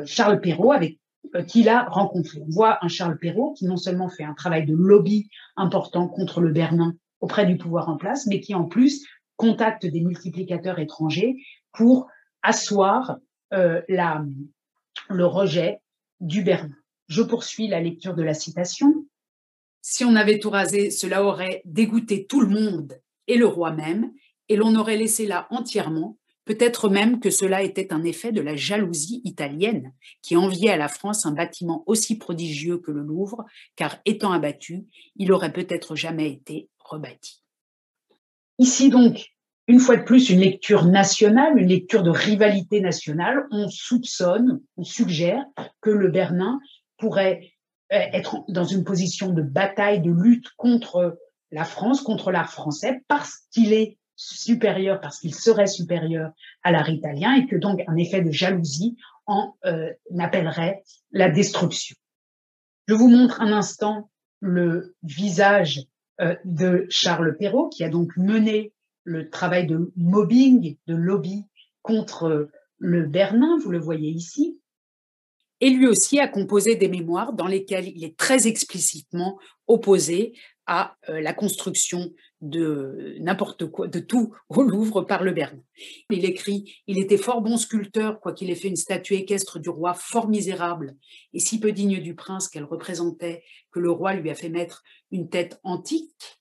[0.06, 0.98] Charles Perrault, avec
[1.46, 2.42] qu'il a rencontré.
[2.42, 6.42] On voit un Charles Perrault qui non seulement fait un travail de lobby important contre
[6.42, 11.36] le Bernin auprès du pouvoir en place, mais qui en plus contacte des multiplicateurs étrangers
[11.72, 12.08] pour
[12.42, 13.18] asseoir
[13.52, 14.26] la,
[15.10, 15.82] le rejet
[16.20, 16.79] du Bernin.
[17.10, 19.06] Je poursuis la lecture de la citation.
[19.82, 24.12] Si on avait tout rasé, cela aurait dégoûté tout le monde et le roi même,
[24.48, 28.56] et l'on aurait laissé là entièrement, peut-être même que cela était un effet de la
[28.56, 33.45] jalousie italienne, qui enviait à la France un bâtiment aussi prodigieux que le Louvre,
[33.76, 37.41] car étant abattu, il aurait peut-être jamais été rebâti.
[38.60, 39.32] Ici donc,
[39.67, 43.45] une fois de plus, une lecture nationale, une lecture de rivalité nationale.
[43.52, 45.45] On soupçonne, on suggère
[45.82, 46.60] que le Bernin
[47.00, 47.52] pourrait
[47.92, 51.18] euh, être dans une position de bataille, de lutte contre
[51.52, 56.32] la France, contre l'art français, parce qu'il est supérieur, parce qu'il serait supérieur
[56.64, 61.96] à l'art italien, et que donc un effet de jalousie en euh, appellerait la destruction.
[62.88, 64.10] Je vous montre un instant
[64.40, 65.82] le visage
[66.22, 71.46] euh, de Charles Perrault, qui a donc mené le travail de mobbing, de lobby
[71.82, 74.60] contre le Bernin, vous le voyez ici,
[75.62, 80.34] et lui aussi a composé des mémoires dans lesquelles il est très explicitement opposé
[80.65, 85.62] à euh, la construction de n'importe quoi, de tout au Louvre par le Bernin.
[86.10, 89.93] Il écrit Il était fort bon sculpteur, quoiqu'il ait fait une statue équestre du roi
[89.93, 90.95] fort misérable
[91.34, 94.84] et si peu digne du prince qu'elle représentait, que le roi lui a fait mettre
[95.12, 96.39] une tête antique.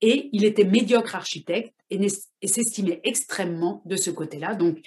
[0.00, 2.08] Et il était médiocre architecte et
[2.48, 4.54] s'estimait extrêmement de ce côté-là.
[4.54, 4.78] Donc,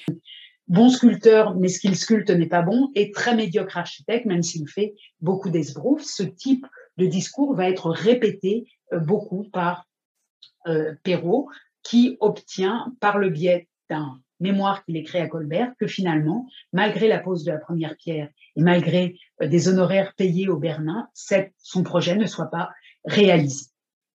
[0.68, 4.68] bon sculpteur, mais ce qu'il sculpte n'est pas bon, et très médiocre architecte, même s'il
[4.68, 6.04] fait beaucoup d'esbroufs.
[6.04, 6.66] Ce type
[6.98, 9.88] de discours va être répété euh, beaucoup par
[10.68, 11.50] euh, Perrault,
[11.84, 17.20] qui obtient, par le biais d'un mémoire qu'il écrit à Colbert, que finalement, malgré la
[17.20, 21.08] pose de la première pierre et malgré euh, des honoraires payés au Bernin,
[21.58, 22.72] son projet ne soit pas
[23.06, 23.68] réalisé.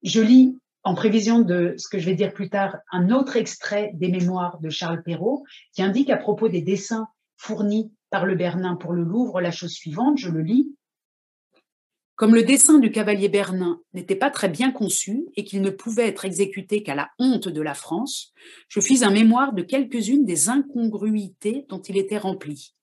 [0.04, 3.92] Je lis en prévision de ce que je vais dire plus tard, un autre extrait
[3.96, 8.76] des mémoires de Charles Perrault qui indique à propos des dessins fournis par le Bernin
[8.76, 10.76] pour le Louvre la chose suivante, je le lis.
[12.16, 16.08] Comme le dessin du cavalier Bernin n'était pas très bien conçu et qu'il ne pouvait
[16.08, 18.34] être exécuté qu'à la honte de la France,
[18.68, 22.76] je fis un mémoire de quelques-unes des incongruités dont il était rempli.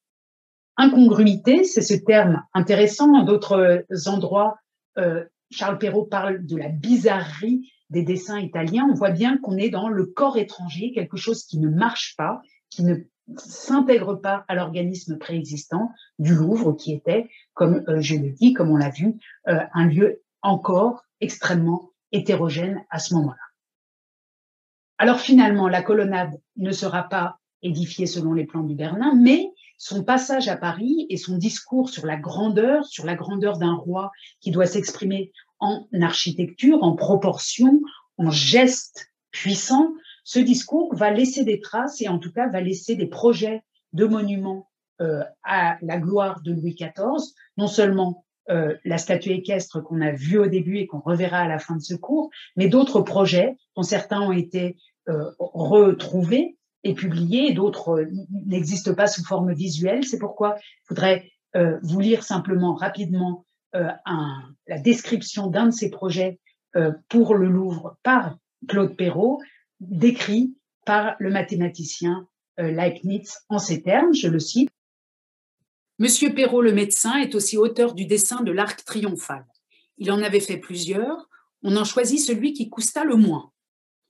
[0.78, 3.12] Incongruité, c'est ce terme intéressant.
[3.12, 4.56] Dans d'autres endroits,
[4.96, 9.70] euh, Charles Perrault parle de la bizarrerie des dessins italiens, on voit bien qu'on est
[9.70, 12.96] dans le corps étranger, quelque chose qui ne marche pas, qui ne
[13.36, 18.70] s'intègre pas à l'organisme préexistant du Louvre, qui était, comme euh, je le dis, comme
[18.70, 19.14] on l'a vu,
[19.48, 23.36] euh, un lieu encore extrêmement hétérogène à ce moment-là.
[24.98, 30.04] Alors finalement, la colonnade ne sera pas édifiée selon les plans du Bernin, mais son
[30.04, 34.50] passage à Paris et son discours sur la grandeur, sur la grandeur d'un roi qui
[34.50, 37.80] doit s'exprimer en architecture, en proportion,
[38.18, 39.92] en gestes puissants,
[40.24, 44.06] ce discours va laisser des traces et en tout cas va laisser des projets de
[44.06, 44.68] monuments
[45.00, 50.10] euh, à la gloire de Louis XIV, non seulement euh, la statue équestre qu'on a
[50.10, 53.56] vue au début et qu'on reverra à la fin de ce cours, mais d'autres projets
[53.76, 54.76] dont certains ont été
[55.08, 58.06] euh, retrouvés et publiés d'autres
[58.46, 60.04] n'existent pas sous forme visuelle.
[60.04, 61.30] C'est pourquoi je voudrais
[61.82, 63.45] vous lire simplement rapidement
[63.76, 63.88] euh,
[64.66, 66.40] la description d'un de ses projets
[66.76, 69.40] euh, pour le Louvre par Claude Perrault,
[69.80, 72.26] décrit par le mathématicien
[72.58, 74.70] euh, Leibniz en ces termes, je le cite.
[75.98, 79.44] Monsieur Perrault le médecin est aussi auteur du dessin de l'arc triomphal.
[79.98, 81.28] Il en avait fait plusieurs,
[81.62, 83.52] on en choisit celui qui coûta le moins.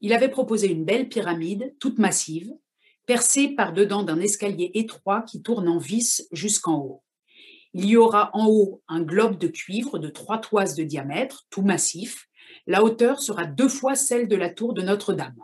[0.00, 2.52] Il avait proposé une belle pyramide, toute massive,
[3.06, 7.02] percée par dedans d'un escalier étroit qui tourne en vis jusqu'en haut.
[7.78, 11.60] Il y aura en haut un globe de cuivre de trois toises de diamètre, tout
[11.60, 12.26] massif.
[12.66, 15.36] La hauteur sera deux fois celle de la tour de Notre-Dame.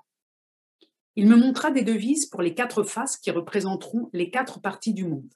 [1.15, 5.05] Il me montra des devises pour les quatre faces qui représenteront les quatre parties du
[5.05, 5.29] monde.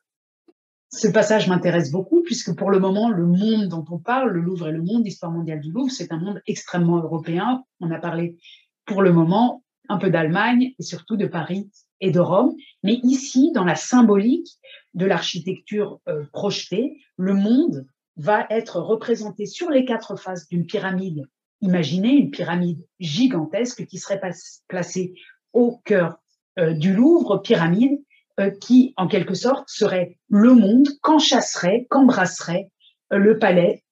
[0.91, 4.69] Ce passage m'intéresse beaucoup puisque pour le moment, le monde dont on parle, le Louvre
[4.69, 7.63] et le monde, l'histoire mondiale du Louvre, c'est un monde extrêmement européen.
[7.81, 8.39] On a parlé
[8.87, 12.55] pour le moment un peu d'Allemagne et surtout de Paris et de Rome.
[12.83, 14.49] Mais ici, dans la symbolique,
[14.97, 21.29] de l'architecture euh, projetée, le monde va être représenté sur les quatre faces d'une pyramide.
[21.61, 24.21] Imaginez une pyramide gigantesque qui serait
[24.69, 25.15] placée
[25.53, 26.19] au cœur
[26.59, 28.03] euh, du Louvre, pyramide
[28.41, 32.71] euh, qui, en quelque sorte, serait le monde qu'enchasserait, qu'embrasserait
[33.11, 33.85] le palais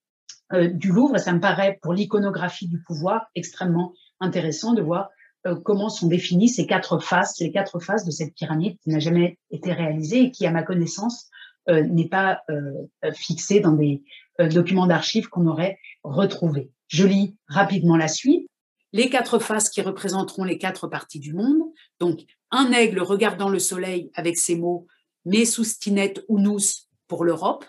[0.52, 1.18] du Louvre.
[1.18, 5.08] Ça me paraît, pour l'iconographie du pouvoir, extrêmement intéressant de voir
[5.46, 8.98] euh, comment sont définies ces quatre faces, les quatre faces de cette pyramide qui n'a
[8.98, 11.28] jamais été réalisée et qui, à ma connaissance,
[11.68, 14.02] euh, n'est pas euh, fixée dans des
[14.50, 16.70] documents d'archives qu'on aurait retrouvés.
[16.88, 18.48] Je lis rapidement la suite.
[18.92, 21.58] Les quatre faces qui représenteront les quatre parties du monde.
[22.00, 24.86] Donc, un aigle regardant le soleil avec ces mots
[25.24, 27.64] Me sustinet unus pour l'Europe,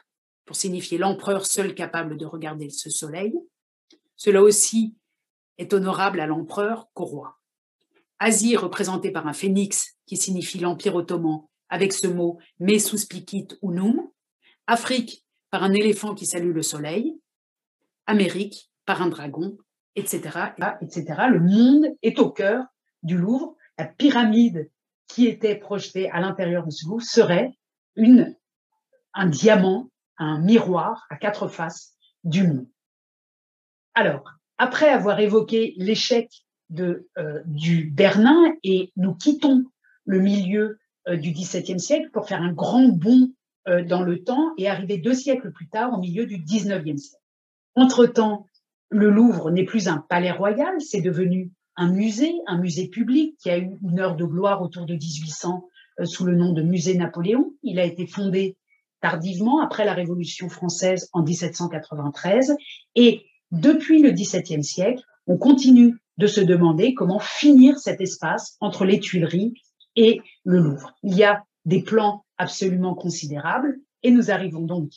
[0.46, 3.34] pour signifier l'empereur seul capable de regarder ce soleil.
[4.18, 4.96] Cela aussi
[5.58, 7.40] est honorable à l'empereur qu'au roi.
[8.20, 14.10] Asie représentée par un phénix qui signifie l'Empire ottoman avec ce mot Me suspicit unum,
[14.68, 17.20] Afrique par un éléphant qui salue le soleil,
[18.08, 19.58] Amérique par un dragon,
[19.96, 21.06] etc., etc.
[21.30, 22.66] Le monde est au cœur
[23.04, 23.56] du Louvre.
[23.78, 24.72] La pyramide
[25.08, 27.52] qui était projetée à l'intérieur de ce Louvre serait
[27.96, 28.38] une,
[29.14, 32.68] un diamant, un miroir à quatre faces du monde.
[33.94, 39.64] Alors, après avoir évoqué l'échec de, euh, du Bernin et nous quittons
[40.06, 43.32] le milieu euh, du XVIIe siècle pour faire un grand bond
[43.68, 47.24] euh, dans le temps et arriver deux siècles plus tard au milieu du XIXe siècle.
[47.76, 48.48] Entre-temps,
[48.90, 53.50] le Louvre n'est plus un palais royal, c'est devenu un musée, un musée public qui
[53.50, 55.68] a eu une heure de gloire autour de 1800
[56.04, 57.54] sous le nom de Musée Napoléon.
[57.64, 58.58] Il a été fondé
[59.02, 62.56] tardivement après la Révolution française en 1793
[62.96, 68.86] et depuis le XVIIe siècle, on continue de se demander comment finir cet espace entre
[68.86, 69.54] les Tuileries
[69.96, 70.94] et le Louvre.
[71.04, 74.92] Il y a des plans absolument considérables et nous arrivons donc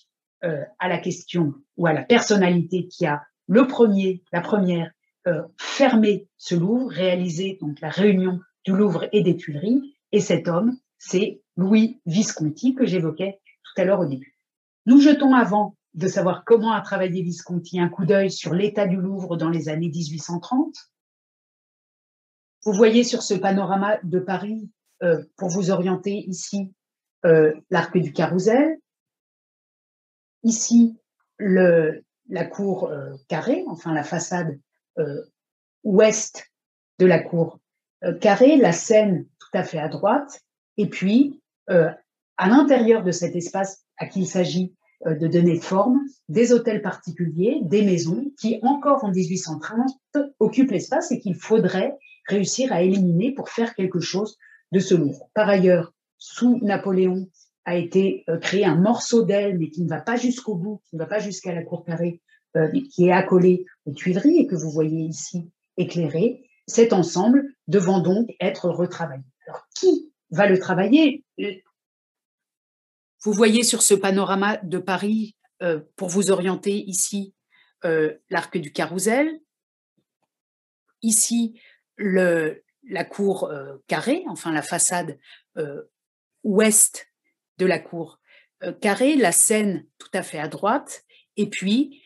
[0.44, 4.92] euh, à la question ou à la personnalité qui a le premier, la première
[5.26, 9.94] euh, fermé ce Louvre, réalisé donc la réunion du Louvre et des Tuileries.
[10.12, 14.36] Et cet homme, c'est Louis Visconti que j'évoquais tout à l'heure au début.
[14.86, 18.96] Nous jetons avant de savoir comment a travaillé Visconti un coup d'œil sur l'état du
[18.96, 20.76] Louvre dans les années 1830.
[22.64, 24.70] Vous voyez sur ce panorama de Paris,
[25.02, 26.72] euh, pour vous orienter ici,
[27.26, 28.78] euh, l'arc du Carrousel,
[30.44, 30.96] ici
[31.40, 34.58] la cour euh, carrée, enfin la façade
[35.84, 36.48] ouest
[36.98, 37.60] de la cour
[38.20, 40.40] carrée, la Seine tout à fait à droite,
[40.76, 44.74] et puis à l'intérieur de cet espace à qui il s'agit
[45.06, 49.90] de donner forme, des hôtels particuliers, des maisons qui, encore en 1830,
[50.40, 51.96] occupent l'espace et qu'il faudrait
[52.28, 54.36] réussir à éliminer pour faire quelque chose
[54.72, 55.30] de ce Louvre.
[55.34, 57.28] Par ailleurs, sous Napoléon,
[57.68, 60.96] a été euh, créé un morceau d'aile, mais qui ne va pas jusqu'au bout, qui
[60.96, 62.22] ne va pas jusqu'à la cour carrée,
[62.56, 66.48] euh, qui est accolé aux Tuileries et que vous voyez ici éclairé.
[66.66, 69.24] Cet ensemble devant donc être retravaillé.
[69.46, 71.24] Alors, qui va le travailler?
[73.22, 77.34] Vous voyez sur ce panorama de Paris, euh, pour vous orienter ici,
[77.84, 79.40] euh, l'arc du Carrousel,
[81.02, 81.60] ici
[81.96, 85.18] la cour euh, carrée, enfin la façade
[86.44, 87.08] ouest
[87.58, 88.20] de la cour
[88.80, 91.04] carrée, la Seine tout à fait à droite,
[91.36, 92.00] et puis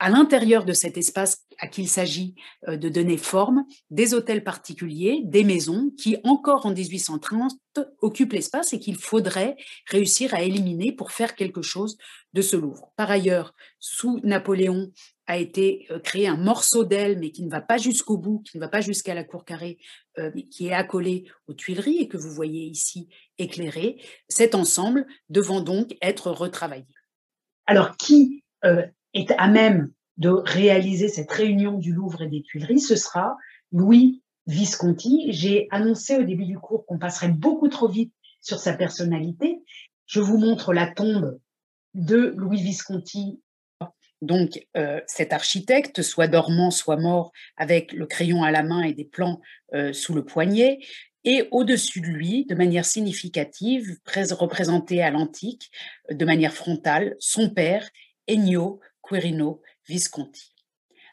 [0.00, 2.34] à l'intérieur de cet espace à qui il s'agit
[2.68, 7.52] euh, de donner forme, des hôtels particuliers, des maisons qui, encore en 1830,
[8.00, 11.96] occupent l'espace et qu'il faudrait réussir à éliminer pour faire quelque chose
[12.32, 12.92] de ce Louvre.
[12.96, 14.90] Par ailleurs, sous Napoléon,
[15.30, 18.56] a été euh, créé un morceau d'aile, mais qui ne va pas jusqu'au bout, qui
[18.56, 19.78] ne va pas jusqu'à la cour carrée,
[20.18, 24.02] euh, qui est accolé aux Tuileries et que vous voyez ici éclairé.
[24.28, 26.84] Cet ensemble devant donc être retravaillé.
[27.66, 28.84] Alors, qui euh,
[29.14, 33.36] est à même de réaliser cette réunion du Louvre et des Tuileries Ce sera
[33.72, 35.28] Louis Visconti.
[35.30, 39.62] J'ai annoncé au début du cours qu'on passerait beaucoup trop vite sur sa personnalité.
[40.06, 41.38] Je vous montre la tombe
[41.94, 43.40] de Louis Visconti
[44.22, 48.92] donc euh, cet architecte, soit dormant, soit mort, avec le crayon à la main et
[48.92, 49.40] des plans
[49.74, 50.78] euh, sous le poignet,
[51.24, 55.70] et au-dessus de lui, de manière significative, représenté à l'antique,
[56.10, 57.88] de manière frontale, son père,
[58.28, 58.80] Ennio
[59.10, 60.54] Quirino Visconti.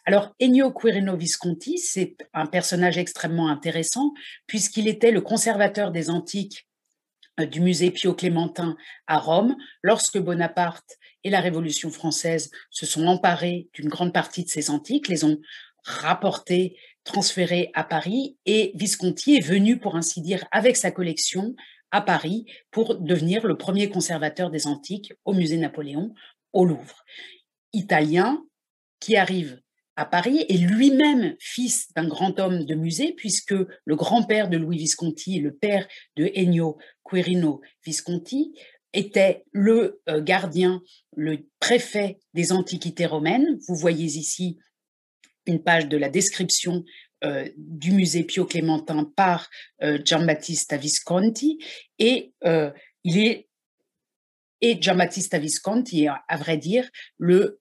[0.06, 4.14] Alors, Ennio Quirino Visconti, c'est un personnage extrêmement intéressant,
[4.46, 6.68] puisqu'il était le conservateur des antiques
[7.40, 8.78] euh, du musée Pio Clémentin
[9.08, 14.50] à Rome, lorsque Bonaparte et la Révolution française se sont emparés d'une grande partie de
[14.50, 15.40] ces antiques, les ont
[15.84, 21.56] rapportés, transférés à Paris, et Visconti est venu, pour ainsi dire, avec sa collection
[21.92, 26.14] à Paris pour devenir le premier conservateur des antiques au musée Napoléon,
[26.54, 27.04] au Louvre.
[27.78, 28.44] Italien
[29.00, 29.62] qui arrive
[29.96, 33.56] à Paris et lui-même fils d'un grand homme de musée, puisque
[33.86, 38.54] le grand-père de Louis Visconti, le père de Ennio Quirino Visconti,
[38.94, 40.82] était le euh, gardien,
[41.16, 43.60] le préfet des antiquités romaines.
[43.68, 44.58] Vous voyez ici
[45.46, 46.84] une page de la description
[47.24, 49.50] euh, du musée Pio Clémentin par
[49.84, 51.60] euh, Giambattista Visconti
[52.00, 52.34] et
[53.04, 53.48] il est
[54.62, 57.60] et Giambattista Visconti est à vrai dire le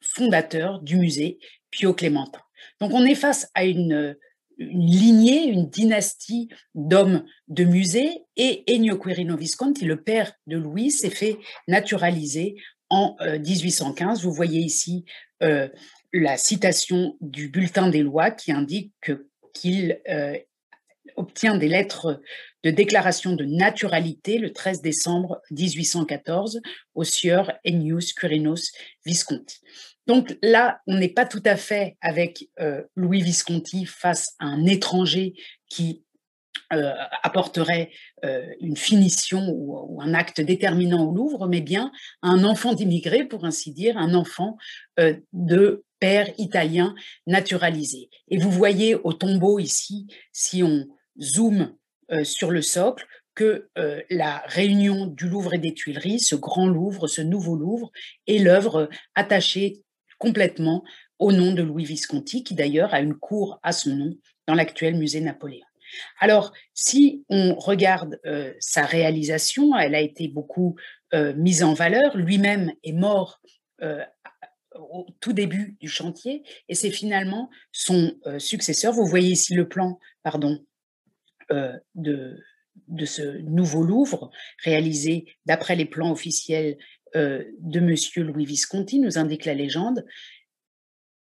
[0.00, 1.38] fondateur du musée
[1.70, 2.40] Pio Clémentin.
[2.80, 4.16] Donc on est face à une
[4.58, 10.90] une lignée, une dynastie d'hommes de musée, et Ennio Quirino Visconti, le père de Louis,
[10.90, 11.38] s'est fait
[11.68, 12.56] naturaliser
[12.90, 14.18] en 1815.
[14.18, 15.04] Euh, Vous voyez ici
[15.42, 15.68] euh,
[16.12, 19.10] la citation du bulletin des lois qui indique
[19.54, 20.36] qu'il euh,
[21.16, 22.20] obtient des lettres
[22.62, 26.60] de déclaration de naturalité le 13 décembre 1814
[26.94, 28.72] au sieur Ennius Quirinos
[29.04, 29.60] Visconti.
[30.06, 34.64] Donc là, on n'est pas tout à fait avec euh, Louis Visconti face à un
[34.66, 35.34] étranger
[35.68, 36.02] qui
[36.72, 36.92] euh,
[37.22, 37.90] apporterait
[38.24, 41.92] euh, une finition ou, ou, un acte déterminant au Louvre, mais bien
[42.22, 44.56] un enfant d'immigré, pour ainsi dire, un enfant
[45.32, 46.94] de père italien
[47.26, 48.10] naturalisé.
[48.28, 50.86] Et vous voyez au tombeau ici, si on
[51.20, 51.74] zoome
[52.24, 57.06] sur le socle, que euh, la réunion du Louvre et des Tuileries, ce grand Louvre,
[57.06, 57.90] ce nouveau Louvre,
[58.26, 59.82] est l'œuvre attachée
[60.18, 60.84] complètement
[61.18, 64.14] au nom de Louis Visconti, qui d'ailleurs a une cour à son nom
[64.46, 65.64] dans l'actuel musée Napoléon.
[66.20, 68.18] Alors, si on regarde
[68.60, 70.76] sa réalisation, elle a été beaucoup
[71.12, 72.16] mise en valeur.
[72.16, 73.42] Lui-même est mort
[74.74, 78.94] au tout début du chantier et c'est finalement son successeur.
[78.94, 80.64] Vous voyez ici le plan, pardon,
[81.94, 82.38] de,
[82.88, 84.30] de ce nouveau Louvre
[84.64, 86.78] réalisé d'après les plans officiels
[87.14, 90.04] de Monsieur Louis Visconti, nous indique la légende.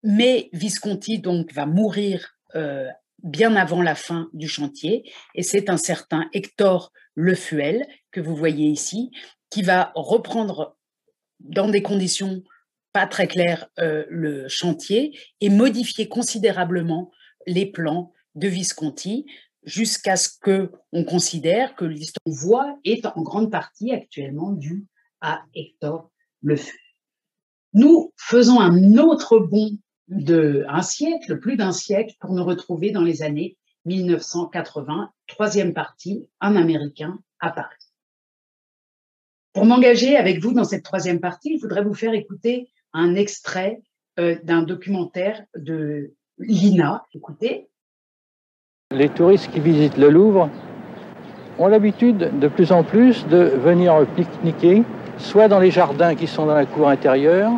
[0.03, 2.37] Mais Visconti donc va mourir
[3.23, 8.67] bien avant la fin du chantier et c'est un certain Hector Lefuel que vous voyez
[8.67, 9.11] ici
[9.49, 10.77] qui va reprendre
[11.39, 12.43] dans des conditions
[12.93, 17.11] pas très claires le chantier et modifier considérablement
[17.45, 19.25] les plans de Visconti
[19.67, 24.87] jusqu'à ce que on considère que l'histoire voit est en grande partie actuellement due
[25.21, 26.09] à Hector
[26.41, 26.79] Lefuel.
[27.73, 33.03] Nous faisons un autre bond de un siècle, plus d'un siècle, pour nous retrouver dans
[33.03, 37.75] les années 1980, troisième partie, un Américain à Paris.
[39.51, 43.81] Pour m'engager avec vous dans cette troisième partie, je voudrais vous faire écouter un extrait
[44.17, 47.05] euh, d'un documentaire de Lina.
[47.13, 47.69] Écoutez.
[48.95, 50.47] Les touristes qui visitent le Louvre
[51.59, 54.83] ont l'habitude de plus en plus de venir pique-niquer,
[55.17, 57.51] soit dans les jardins qui sont dans la cour intérieure,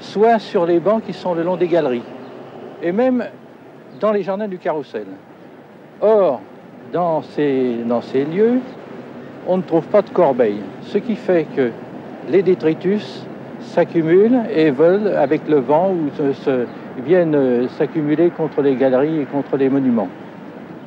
[0.00, 2.04] soit sur les bancs qui sont le long des galeries,
[2.82, 3.24] et même
[3.98, 5.06] dans les jardins du carrousel.
[6.02, 6.42] Or,
[6.92, 7.78] dans ces,
[8.30, 8.60] lieux,
[9.48, 11.70] on ne trouve pas de corbeilles, ce qui fait que
[12.28, 13.26] les détritus
[13.60, 16.10] s'accumulent et volent avec le vent ou
[17.06, 20.10] viennent s'accumuler contre les galeries et contre les monuments.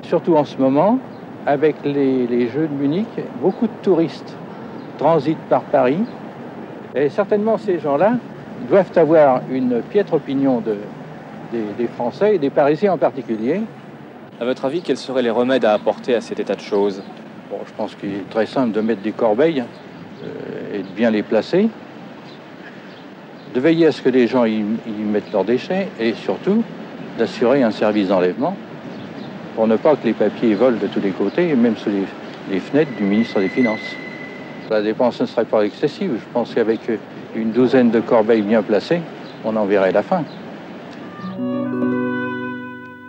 [0.04, 1.00] Surtout en ce moment,
[1.46, 3.08] avec les, les Jeux de Munich,
[3.42, 4.36] beaucoup de touristes
[4.98, 6.00] transitent par Paris.
[6.96, 8.14] Et certainement ces gens-là
[8.70, 10.78] doivent avoir une piètre opinion de,
[11.52, 13.62] des, Français et des Parisiens en particulier.
[14.40, 17.02] À votre avis, quels seraient les remèdes à apporter à cet état de choses?
[17.50, 19.64] Bon, Je pense qu'il est très simple de mettre des corbeilles
[20.24, 21.70] euh, et de bien les placer,
[23.54, 24.62] de veiller à ce que les gens y,
[25.06, 26.64] mettent leurs déchets et surtout
[27.18, 28.56] d'assurer un service d'enlèvement
[29.58, 32.04] pour ne pas que les papiers volent de tous les côtés, même sous les,
[32.52, 33.96] les fenêtres du ministre des Finances.
[34.70, 36.12] La dépense ne serait pas excessive.
[36.14, 36.80] Je pense qu'avec
[37.36, 39.02] une douzaine de corbeilles bien placées,
[39.44, 40.24] on en verrait la fin.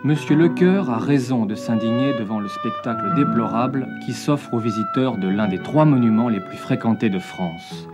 [0.03, 5.27] Monsieur Lecoeur a raison de s'indigner devant le spectacle déplorable qui s'offre aux visiteurs de
[5.27, 7.87] l'un des trois monuments les plus fréquentés de France.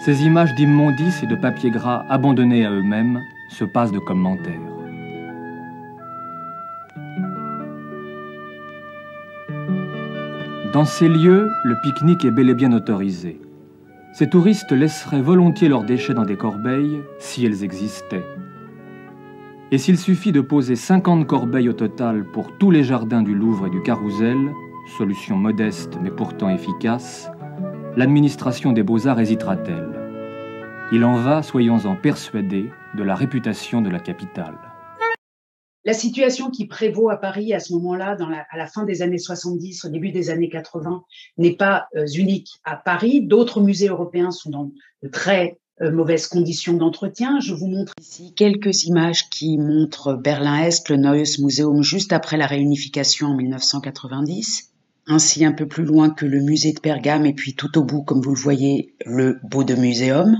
[0.00, 3.20] Ces images d'immondices et de papier gras abandonnés à eux-mêmes
[3.50, 4.75] se passent de commentaires.
[10.76, 13.40] Dans ces lieux, le pique-nique est bel et bien autorisé.
[14.12, 18.26] Ces touristes laisseraient volontiers leurs déchets dans des corbeilles si elles existaient.
[19.70, 23.68] Et s'il suffit de poser 50 corbeilles au total pour tous les jardins du Louvre
[23.68, 24.36] et du Carrousel,
[24.98, 27.30] solution modeste mais pourtant efficace,
[27.96, 29.88] l'administration des beaux-arts hésitera-t-elle?
[30.92, 34.58] Il en va, soyons-en persuadés, de la réputation de la capitale.
[35.86, 38.16] La situation qui prévaut à Paris à ce moment-là,
[38.50, 41.04] à la fin des années 70, au début des années 80,
[41.38, 43.20] n'est pas euh, unique à Paris.
[43.24, 44.72] D'autres musées européens sont dans
[45.04, 47.38] de très euh, mauvaises conditions d'entretien.
[47.38, 52.48] Je vous montre ici quelques images qui montrent Berlin-Est, le Neues Museum, juste après la
[52.48, 54.72] réunification en 1990.
[55.06, 58.02] Ainsi un peu plus loin que le musée de Pergame et puis tout au bout,
[58.02, 60.36] comme vous le voyez, le Bode Museum.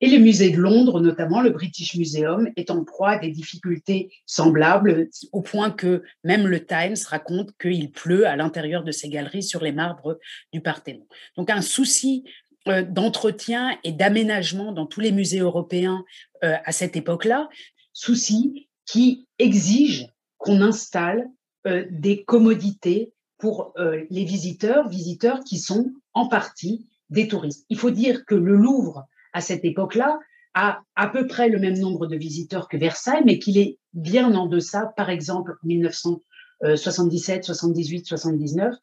[0.00, 4.10] Et le musée de Londres, notamment le British Museum, est en proie à des difficultés
[4.26, 9.42] semblables, au point que même le Times raconte qu'il pleut à l'intérieur de ces galeries
[9.42, 10.18] sur les marbres
[10.52, 11.06] du Parthénon.
[11.36, 12.24] Donc un souci
[12.68, 16.04] euh, d'entretien et d'aménagement dans tous les musées européens
[16.44, 17.48] euh, à cette époque-là,
[17.92, 21.28] souci qui exige qu'on installe
[21.66, 23.72] euh, des commodités pour
[24.10, 27.64] les visiteurs, visiteurs qui sont en partie des touristes.
[27.68, 29.06] Il faut dire que le Louvre
[29.38, 30.18] à cette époque-là
[30.54, 34.34] a à peu près le même nombre de visiteurs que Versailles, mais qu'il est bien
[34.34, 38.74] en deçà, par exemple, 1977, 78, 79,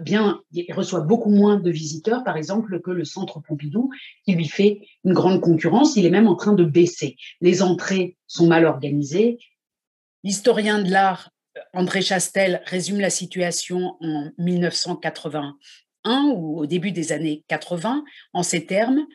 [0.00, 3.90] bien, il reçoit beaucoup moins de visiteurs, par exemple, que le Centre Pompidou,
[4.24, 5.96] qui lui fait une grande concurrence.
[5.96, 7.16] Il est même en train de baisser.
[7.40, 9.38] Les entrées sont mal organisées.
[10.22, 11.30] L'historien de l'art,
[11.72, 18.66] André Chastel, résume la situation en 1981 ou au début des années 80 en ces
[18.66, 19.06] termes.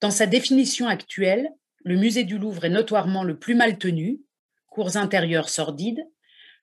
[0.00, 1.50] Dans sa définition actuelle,
[1.84, 4.20] le musée du Louvre est notoirement le plus mal tenu,
[4.68, 6.06] cours intérieures sordides,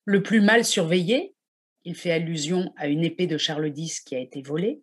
[0.06, 1.36] le plus mal surveillé,
[1.84, 4.82] il fait allusion à une épée de Charles X qui a été volée,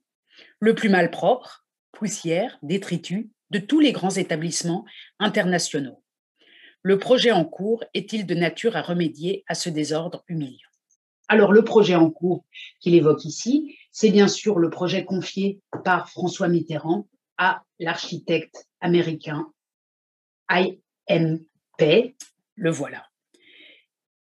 [0.61, 4.85] le plus mal propre, poussière, détritus, de tous les grands établissements
[5.19, 6.03] internationaux.
[6.83, 10.69] Le projet en cours est-il de nature à remédier à ce désordre humiliant?
[11.29, 12.45] Alors, le projet en cours
[12.81, 19.53] qu'il évoque ici, c'est bien sûr le projet confié par François Mitterrand à l'architecte américain
[20.51, 22.17] I.M.P.
[22.55, 23.07] Le voilà.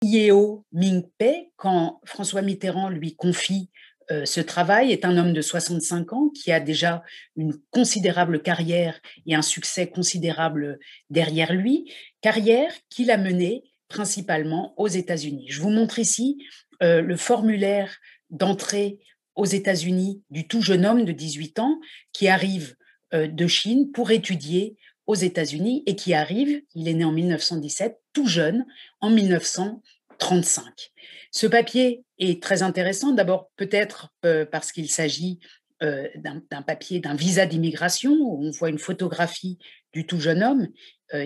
[0.02, 3.70] Yeo Ming-Pe, quand François Mitterrand lui confie
[4.10, 7.02] euh, ce travail, est un homme de 65 ans qui a déjà
[7.34, 10.78] une considérable carrière et un succès considérable
[11.10, 15.46] derrière lui, carrière qu'il a menée principalement aux États-Unis.
[15.48, 16.38] Je vous montre ici
[16.82, 17.96] euh, le formulaire
[18.30, 18.98] d'entrée
[19.34, 21.78] aux États-Unis du tout jeune homme de 18 ans
[22.12, 22.76] qui arrive
[23.12, 24.76] de Chine pour étudier
[25.06, 28.66] aux États-Unis et qui arrive, il est né en 1917, tout jeune,
[29.00, 30.90] en 1935.
[31.30, 35.38] Ce papier est très intéressant, d'abord peut-être euh, parce qu'il s'agit
[35.80, 39.58] d'un papier, d'un visa d'immigration, où on voit une photographie
[39.92, 40.68] du tout jeune homme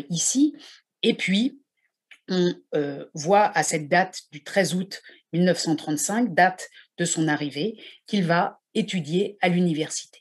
[0.08, 0.56] ici,
[1.04, 1.60] et puis
[2.26, 2.54] on
[3.14, 5.02] voit à cette date du 13 août
[5.32, 6.68] 1935, date
[6.98, 10.19] de son arrivée, qu'il va étudier à l'université.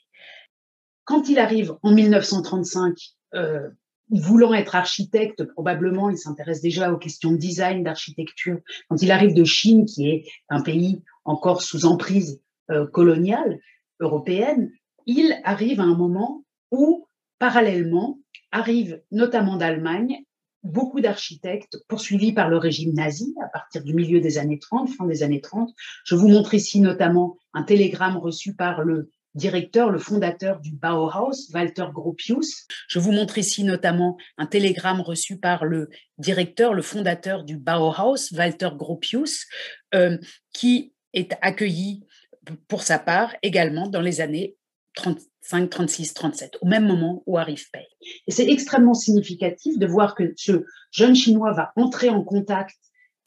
[1.10, 2.96] Quand il arrive en 1935,
[3.34, 3.68] euh,
[4.10, 8.60] voulant être architecte, probablement, il s'intéresse déjà aux questions de design, d'architecture.
[8.88, 12.40] Quand il arrive de Chine, qui est un pays encore sous emprise
[12.70, 13.58] euh, coloniale
[13.98, 14.70] européenne,
[15.04, 17.08] il arrive à un moment où,
[17.40, 18.20] parallèlement,
[18.52, 20.22] arrive notamment d'Allemagne
[20.62, 25.06] beaucoup d'architectes poursuivis par le régime nazi à partir du milieu des années 30, fin
[25.06, 25.70] des années 30.
[26.04, 31.50] Je vous montre ici notamment un télégramme reçu par le directeur, le fondateur du Bauhaus,
[31.54, 32.66] Walter Gropius.
[32.88, 38.32] Je vous montre ici notamment un télégramme reçu par le directeur, le fondateur du Bauhaus,
[38.32, 39.46] Walter Gropius,
[39.94, 40.18] euh,
[40.52, 42.04] qui est accueilli
[42.68, 44.56] pour sa part également dans les années
[44.94, 47.86] 35, 36, 37, au même moment où arrive Pei.
[48.26, 52.76] Et c'est extrêmement significatif de voir que ce jeune Chinois va entrer en contact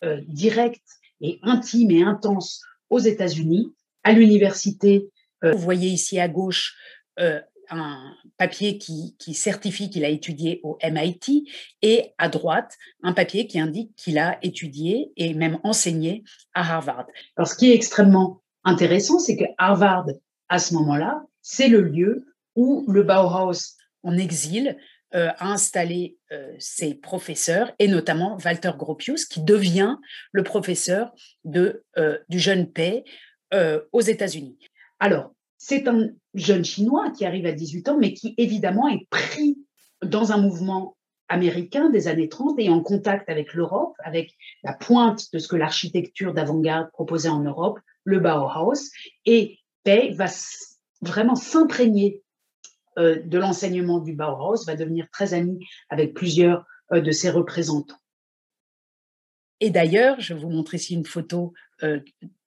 [0.04, 0.84] euh, direct
[1.22, 3.74] et intime et intense aux États-Unis,
[4.04, 5.10] à l'université.
[5.44, 6.76] Euh, vous voyez ici à gauche
[7.20, 7.40] euh,
[7.70, 11.50] un papier qui, certifie qu'il a étudié au MIT
[11.82, 16.24] et à droite un papier qui indique qu'il a étudié et même enseigné
[16.54, 17.08] à Harvard.
[17.38, 20.08] Alors ce qui est extrêmement intéressant, c'est que Harvard,
[20.50, 22.26] à ce moment-là, c'est le lieu
[22.56, 24.78] où le Bauhaus en exil
[25.16, 26.18] euh, a installé
[26.60, 29.96] ses professeurs et notamment Walter Gropius qui devient
[30.32, 31.14] le professeur
[31.46, 33.04] du jeune paix
[33.92, 34.58] aux États-Unis.
[35.04, 39.58] Alors, c'est un jeune Chinois qui arrive à 18 ans, mais qui évidemment est pris
[40.02, 40.96] dans un mouvement
[41.28, 44.34] américain des années 30 et en contact avec l'Europe, avec
[44.64, 48.92] la pointe de ce que l'architecture d'avant-garde proposait en Europe, le Bauhaus.
[49.26, 50.28] Et Pei va
[51.02, 52.24] vraiment s'imprégner
[52.98, 58.00] euh, de l'enseignement du Bauhaus, va devenir très ami avec plusieurs euh, de ses représentants.
[59.60, 61.52] Et d'ailleurs, je vous montre ici une photo
[61.84, 62.00] euh,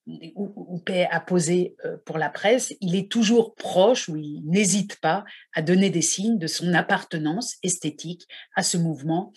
[0.07, 2.75] où, Pei a posé pour la presse.
[2.81, 7.57] Il est toujours proche, ou il n'hésite pas à donner des signes de son appartenance
[7.63, 9.33] esthétique à ce mouvement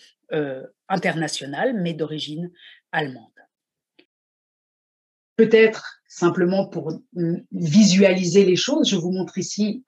[0.88, 2.52] international, mais d'origine
[2.92, 3.26] allemande.
[5.36, 6.92] Peut-être simplement pour
[7.50, 9.84] visualiser les choses, je vous montre ici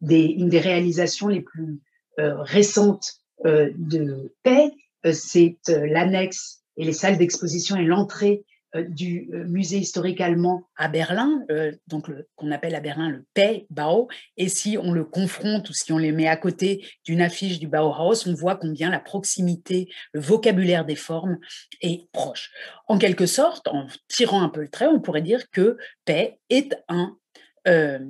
[0.00, 1.80] une des réalisations les plus
[2.18, 4.70] euh, récentes euh, de Paix.
[5.06, 10.68] Euh, c'est l'annexe et les salles d'exposition et l'entrée euh, du euh, musée historique allemand
[10.76, 13.24] à Berlin, euh, donc qu'on appelle à Berlin le
[13.70, 14.08] Bau.
[14.36, 17.66] Et si on le confronte ou si on les met à côté d'une affiche du
[17.66, 21.38] Bauhaus, on voit combien la proximité, le vocabulaire des formes
[21.80, 22.52] est proche.
[22.86, 26.74] En quelque sorte, en tirant un peu le trait, on pourrait dire que Pei est
[26.88, 27.16] un,
[27.66, 28.06] un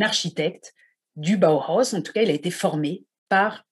[0.00, 0.72] architecte
[1.16, 1.94] du Bauhaus.
[1.94, 3.64] En tout cas, il a été formé par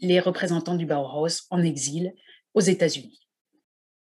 [0.00, 2.14] les représentants du Bauhaus en exil
[2.54, 3.19] aux États-Unis.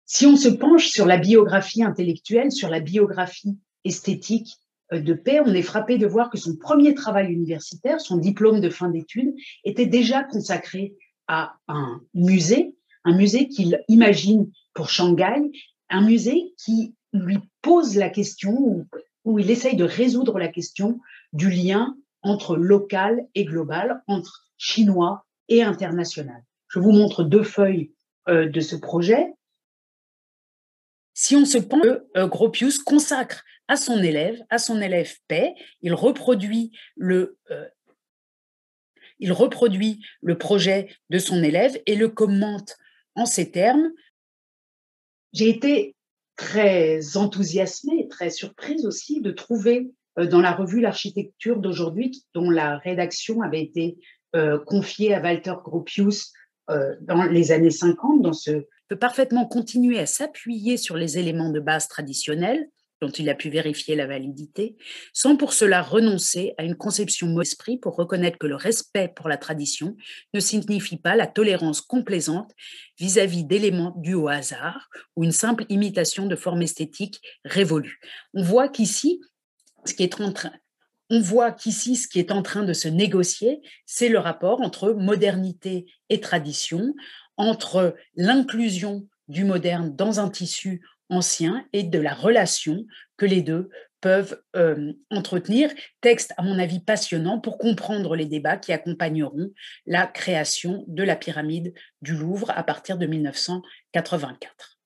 [0.06, 4.58] Si on se penche sur la biographie intellectuelle, sur la biographie esthétique
[4.94, 8.62] euh, de Paix, on est frappé de voir que son premier travail universitaire, son diplôme
[8.62, 9.34] de fin d'études,
[9.64, 10.96] était déjà consacré
[11.28, 15.52] à un musée, un musée qu'il imagine pour Shanghai,
[15.90, 18.86] un musée qui lui pose la question,
[19.24, 21.00] où il essaye de résoudre la question
[21.34, 26.44] du lien entre local et global, entre chinois et international.
[26.68, 27.92] Je vous montre deux feuilles
[28.28, 29.35] euh, de ce projet.
[31.18, 35.56] Si on se pense que euh, Gropius consacre à son élève, à son élève Paix,
[35.82, 37.66] il reproduit le, euh,
[39.20, 42.76] il reproduit le projet de son élève et le commente
[43.16, 43.92] en ces termes.
[45.32, 45.96] J'ai été
[46.36, 52.78] très enthousiasmée, très surprise aussi de trouver euh, dans la revue L'architecture d'aujourd'hui, dont la
[52.78, 53.98] rédaction avait été
[54.66, 56.34] confiée à Walter Gropius
[56.68, 61.60] dans les années 50, dans ce peut parfaitement continuer à s'appuyer sur les éléments de
[61.60, 62.70] base traditionnels
[63.02, 64.78] dont il a pu vérifier la validité,
[65.14, 69.38] sans pour cela renoncer à une conception esprit pour reconnaître que le respect pour la
[69.38, 69.98] tradition
[70.34, 72.52] ne signifie pas la tolérance complaisante
[72.98, 78.00] vis-à-vis d'éléments dus au hasard ou une simple imitation de formes esthétiques révolues.
[78.34, 79.20] On voit qu'ici,
[79.84, 80.54] ce qui est en train,
[81.10, 84.92] on voit qu'ici, ce qui est en train de se négocier, c'est le rapport entre
[84.94, 86.96] modernité et tradition,
[87.38, 92.86] entre l'inclusion du moderne dans un tissu ancien et de la relation
[93.18, 93.70] que les deux
[94.02, 95.72] peuvent euh, entretenir.
[96.02, 99.52] Texte, à mon avis, passionnant pour comprendre les débats qui accompagneront
[99.86, 104.80] la création de la pyramide du Louvre à partir de 1984.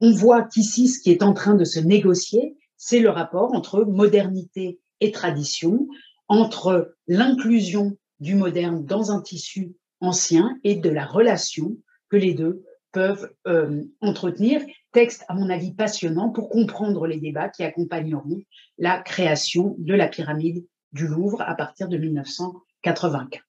[0.00, 3.84] On voit qu'ici, ce qui est en train de se négocier, c'est le rapport entre
[3.84, 5.86] modernité et tradition,
[6.28, 11.76] entre l'inclusion du moderne dans un tissu ancien et de la relation
[12.08, 14.62] que les deux peuvent euh, entretenir.
[14.92, 18.42] Texte, à mon avis, passionnant pour comprendre les débats qui accompagneront
[18.78, 23.44] la création de la pyramide du Louvre à partir de 1984.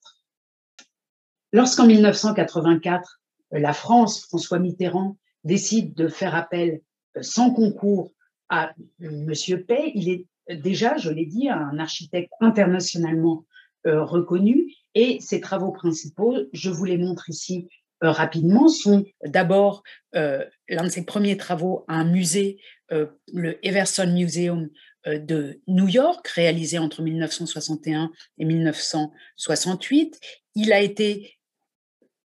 [1.52, 6.80] Lorsqu'en 1984, la France, François Mitterrand, décide de faire appel
[7.16, 8.12] euh, sans concours
[8.48, 10.26] à Monsieur Pay, il est
[10.56, 13.46] déjà, je l'ai dit, un architecte internationalement
[13.86, 17.68] euh, reconnu et ses travaux principaux, je vous les montre ici
[18.02, 19.82] euh, rapidement sont d'abord
[20.16, 22.58] euh, l'un de ses premiers travaux à un musée,
[22.90, 24.68] euh, le Everson Museum
[25.04, 30.20] de New York, réalisé entre 1961 et 1968.
[30.54, 31.38] Il a été,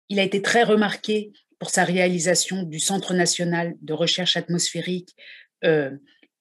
[0.10, 5.16] il a été très remarqué pour sa réalisation du Centre national de recherche atmosphérique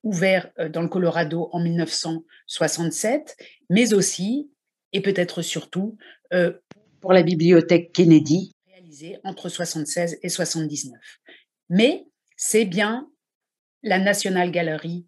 [0.03, 3.37] ouvert dans le Colorado en 1967,
[3.71, 4.51] mais aussi,
[4.93, 5.97] et peut-être surtout,
[7.01, 8.53] pour la bibliothèque Kennedy
[9.24, 10.99] entre 76 et 79.
[11.68, 12.07] Mais
[12.37, 13.11] c'est bien
[13.82, 15.07] la National Gallery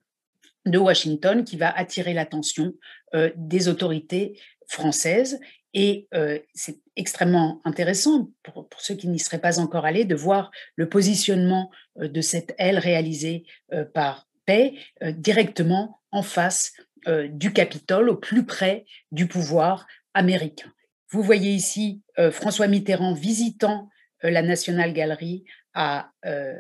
[0.67, 2.75] de Washington qui va attirer l'attention
[3.15, 5.41] euh, des autorités françaises.
[5.75, 10.51] Et euh, c'est extrêmement intéressant pour, ceux qui n'y seraient pas encore allés de voir
[10.77, 11.71] le positionnement
[12.01, 13.45] euh, de cette aile réalisée
[13.93, 16.73] par Paix directement en face
[17.07, 20.73] du Capitole, au plus près du pouvoir américain.
[21.11, 23.89] Vous voyez ici euh, François Mitterrand visitant
[24.25, 25.45] euh, la National Gallery
[25.75, 26.55] à, euh,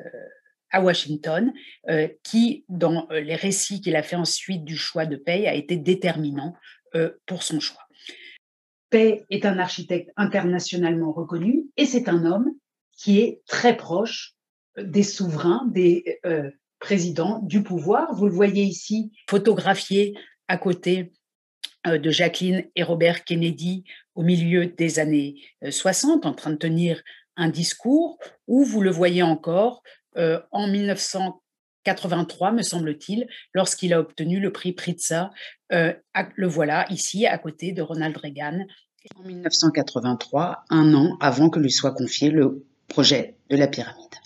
[0.74, 1.55] Washington,
[2.22, 6.55] qui, dans les récits qu'il a fait ensuite du choix de Pay, a été déterminant
[7.24, 7.80] pour son choix.
[8.91, 12.51] Pay est un architecte internationalement reconnu et c'est un homme
[12.93, 14.34] qui est très proche
[14.76, 16.20] des souverains, des
[16.79, 18.14] présidents du pouvoir.
[18.14, 20.14] Vous le voyez ici photographié
[20.49, 21.12] à côté
[21.87, 25.37] euh, de Jacqueline et Robert Kennedy au milieu des années
[25.68, 27.03] 60 euh, en train de tenir
[27.37, 28.18] un discours,
[28.49, 29.83] ou vous le voyez encore
[30.16, 35.31] euh, en 1983, me semble-t-il, lorsqu'il a obtenu le prix Pritza.
[35.70, 38.66] le voilà ici, à côté de Ronald Reagan.
[39.14, 44.16] En 1983, un an avant que lui soit confié le projet de la pyramide.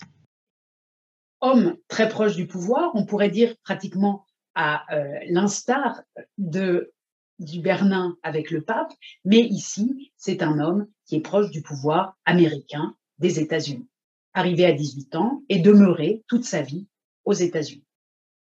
[1.43, 4.25] Homme très proche du pouvoir, on pourrait dire pratiquement
[4.55, 4.85] à
[5.27, 6.01] l'instar
[6.37, 6.93] de
[7.39, 8.93] du Bernin avec le pape,
[9.25, 13.87] mais ici, c'est un homme qui est proche du pouvoir américain des États-Unis,
[14.33, 16.87] arrivé à 18 ans et demeuré toute sa vie
[17.25, 17.85] aux États-Unis.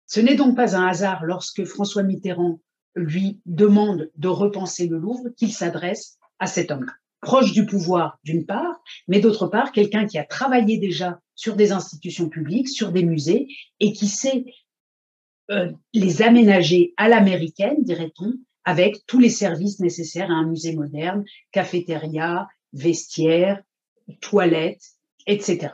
[0.06, 2.60] Ce n'est donc pas un hasard lorsque François Mitterrand
[2.94, 6.86] lui demande de repenser le Louvre qu'il s'adresse à cet homme
[7.26, 11.72] proche du pouvoir d'une part, mais d'autre part, quelqu'un qui a travaillé déjà sur des
[11.72, 13.48] institutions publiques, sur des musées,
[13.80, 14.44] et qui sait
[15.50, 21.24] euh, les aménager à l'américaine, dirait-on, avec tous les services nécessaires à un musée moderne,
[21.50, 23.60] cafétéria, vestiaire,
[24.20, 24.86] toilettes,
[25.26, 25.70] etc.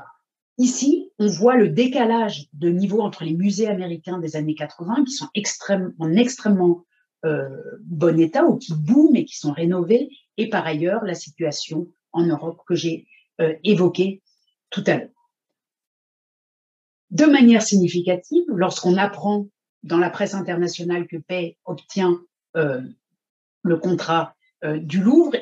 [0.57, 5.13] Ici, on voit le décalage de niveau entre les musées américains des années 80, qui
[5.13, 5.29] sont
[5.99, 6.87] en extrêmement
[7.25, 12.27] bon état ou qui booment et qui sont rénovés, et par ailleurs la situation en
[12.27, 13.07] Europe que j'ai
[13.41, 14.23] euh, évoquée
[14.71, 15.29] tout à l'heure.
[17.11, 19.49] De manière significative, lorsqu'on apprend
[19.83, 22.21] dans la presse internationale que Pay obtient
[22.57, 22.81] euh,
[23.63, 25.37] le contrat euh, du Louvre,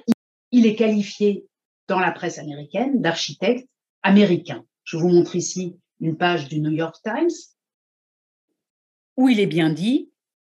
[0.50, 1.46] il est qualifié
[1.88, 3.68] dans la presse américaine d'architecte
[4.02, 4.64] américain.
[4.84, 7.30] Je vous montre ici une page du New York Times
[9.16, 10.10] où il est bien dit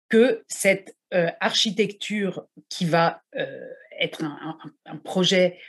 [0.09, 3.21] que cette euh, architecture qui va
[3.99, 5.59] être un, projet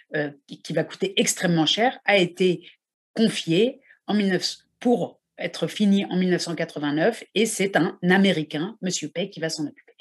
[0.46, 2.68] qui va coûter extrêmement cher a été
[3.14, 9.40] confiée en 19, pour être fini en 1989 et c'est un Américain, Monsieur Pay, qui
[9.40, 9.94] va s'en occuper.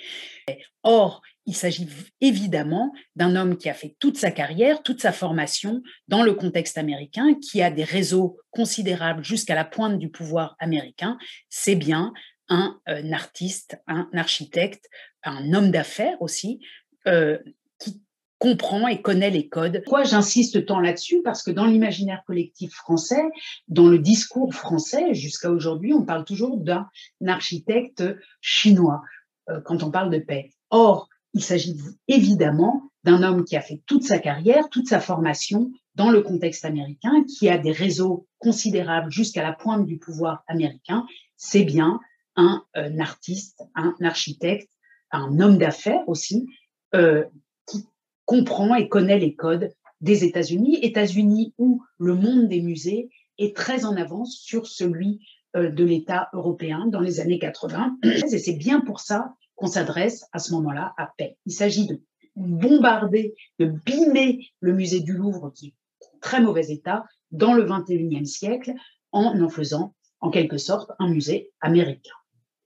[0.84, 1.88] Or, il s'agit
[2.22, 6.78] évidemment d'un homme qui a fait toute sa carrière, toute sa formation dans le contexte
[6.78, 11.18] américain, qui a des réseaux considérables jusqu'à la pointe du pouvoir américain.
[11.50, 12.14] C'est bien
[12.50, 14.90] un, euh, artiste, un architecte,
[15.24, 16.60] un homme d'affaires aussi,
[17.08, 17.38] euh,
[17.80, 18.02] qui
[18.38, 19.82] comprend et connaît les codes.
[19.84, 21.22] Pourquoi j'insiste tant là-dessus?
[21.24, 23.24] Parce que dans l'imaginaire collectif français,
[23.68, 26.88] dans le discours français, jusqu'à aujourd'hui, on parle toujours d'un
[27.28, 28.04] architecte
[28.42, 29.02] chinois
[29.50, 30.52] euh, quand on parle de paix.
[30.70, 35.72] Or, il s'agit évidemment d'un homme qui a fait toute sa carrière, toute sa formation
[35.96, 41.06] dans le contexte américain, qui a des réseaux considérables jusqu'à la pointe du pouvoir américain.
[41.36, 42.00] C'est bien
[42.36, 44.70] un, un, artiste, un architecte,
[45.12, 46.48] un homme d'affaires aussi,
[46.96, 47.24] euh,
[47.68, 47.86] qui
[48.26, 53.86] comprend et connaît les codes des États-Unis, États-Unis où le monde des musées est très
[53.86, 55.20] en avance sur celui
[55.56, 57.98] euh, de l'État européen dans les années 80.
[58.04, 61.38] Et c'est bien pour ça qu'on s'adresse à ce moment-là à paix.
[61.46, 62.02] Il s'agit de
[62.36, 67.66] bombarder, de bimer le musée du Louvre qui est en très mauvais état dans le
[67.66, 68.74] 21e siècle
[69.12, 72.14] en en faisant en quelque sorte un musée américain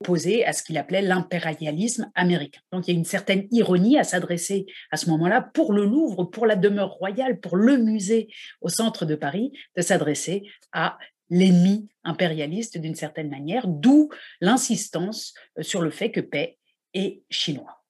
[0.01, 2.59] opposé à ce qu'il appelait l'impérialisme américain.
[2.71, 6.25] Donc il y a une certaine ironie à s'adresser à ce moment-là pour le Louvre,
[6.25, 8.27] pour la demeure royale, pour le musée
[8.61, 10.97] au centre de Paris, de s'adresser à
[11.29, 14.09] l'ennemi impérialiste d'une certaine manière, d'où
[14.41, 16.57] l'insistance euh, sur le fait que paix
[16.93, 17.83] est chinois.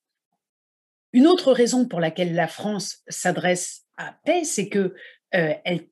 [1.14, 4.95] Une autre raison pour laquelle la France s'adresse à paix, c'est que
[5.36, 5.88] euh, elle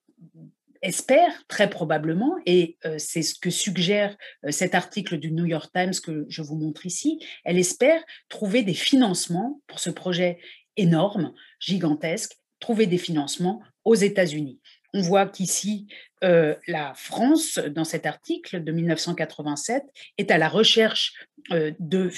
[0.81, 5.71] espère très probablement, et euh, c'est ce que suggère euh, cet article du New York
[5.73, 10.39] Times que je vous montre ici, elle espère trouver des financements pour ce projet
[10.77, 14.59] énorme, gigantesque, trouver des financements aux États-Unis.
[14.93, 15.87] On voit qu'ici,
[16.23, 19.83] euh, la France, dans cet article de 1987,
[20.17, 21.13] est à la recherche
[21.49, 22.11] de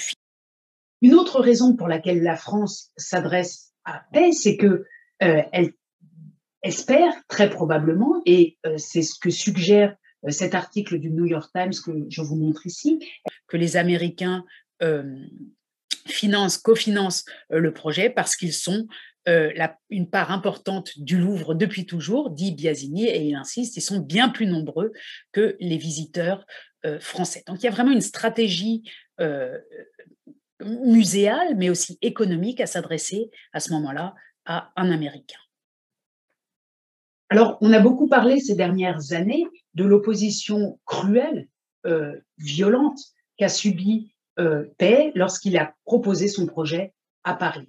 [1.00, 4.84] une autre raison pour laquelle la France s'adresse à paix, c'est que
[5.18, 5.72] elle
[6.64, 9.94] espère très probablement, et euh, c'est ce que suggère
[10.26, 12.98] euh, cet article du New York Times que je vous montre ici,
[13.46, 14.44] que les Américains
[14.82, 15.04] euh,
[16.06, 18.86] financent, cofinancent le projet parce qu'ils sont
[19.88, 24.28] une part importante du Louvre depuis toujours, dit Biasini, et il insiste, ils sont bien
[24.28, 24.92] plus nombreux
[25.32, 26.44] que les visiteurs
[27.00, 27.42] français.
[27.46, 28.82] Donc il y a vraiment une stratégie
[30.60, 35.38] muséale, mais aussi économique à s'adresser à ce moment-là à un Américain.
[37.30, 41.48] Alors, on a beaucoup parlé ces dernières années de l'opposition cruelle,
[41.86, 42.98] euh, violente
[43.36, 46.92] qu'a subie euh, Paix lorsqu'il a proposé son projet
[47.24, 47.68] à Paris.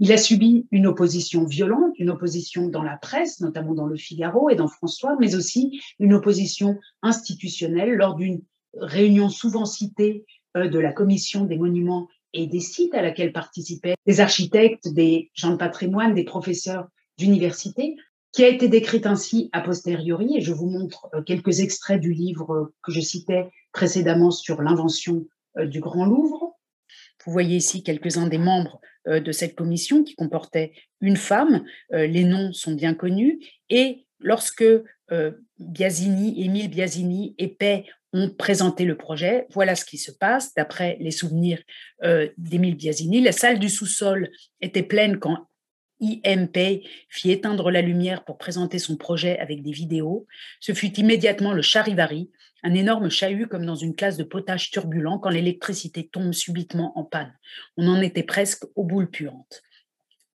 [0.00, 4.48] Il a subi une opposition violente, une opposition dans la presse, notamment dans Le Figaro
[4.48, 8.42] et dans François, mais aussi une opposition institutionnelle lors d'une
[8.74, 10.24] réunion souvent citée
[10.56, 15.30] euh, de la Commission des monuments et des sites à laquelle participaient des architectes, des
[15.34, 16.86] gens de patrimoine, des professeurs
[17.18, 17.96] d'université,
[18.32, 22.12] qui a été décrite ainsi a posteriori, et je vous montre euh, quelques extraits du
[22.12, 26.56] livre euh, que je citais précédemment sur l'invention euh, du Grand Louvre.
[27.24, 32.52] Vous voyez ici quelques-uns des membres de cette commission qui comportait une femme, les noms
[32.52, 34.64] sont bien connus, et lorsque
[35.58, 39.46] Biasini, Émile Biasini et Pay ont présenté le projet.
[39.50, 41.60] Voilà ce qui se passe d'après les souvenirs
[42.38, 43.20] d'Émile Biasini.
[43.20, 45.48] La salle du sous-sol était pleine quand
[46.00, 50.26] IMP fit éteindre la lumière pour présenter son projet avec des vidéos.
[50.60, 52.30] Ce fut immédiatement le charivari,
[52.62, 57.04] un énorme chahut comme dans une classe de potage turbulent quand l'électricité tombe subitement en
[57.04, 57.34] panne.
[57.76, 59.62] On en était presque aux boules puantes.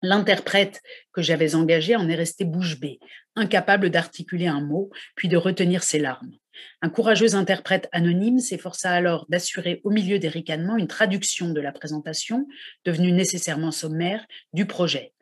[0.01, 0.81] L'interprète
[1.13, 2.99] que j'avais engagé en est resté bouche bée,
[3.37, 6.33] incapable d'articuler un mot, puis de retenir ses larmes.
[6.81, 11.71] Un courageux interprète anonyme s'efforça alors d'assurer au milieu des ricanements une traduction de la
[11.71, 12.47] présentation,
[12.83, 15.12] devenue nécessairement sommaire, du projet.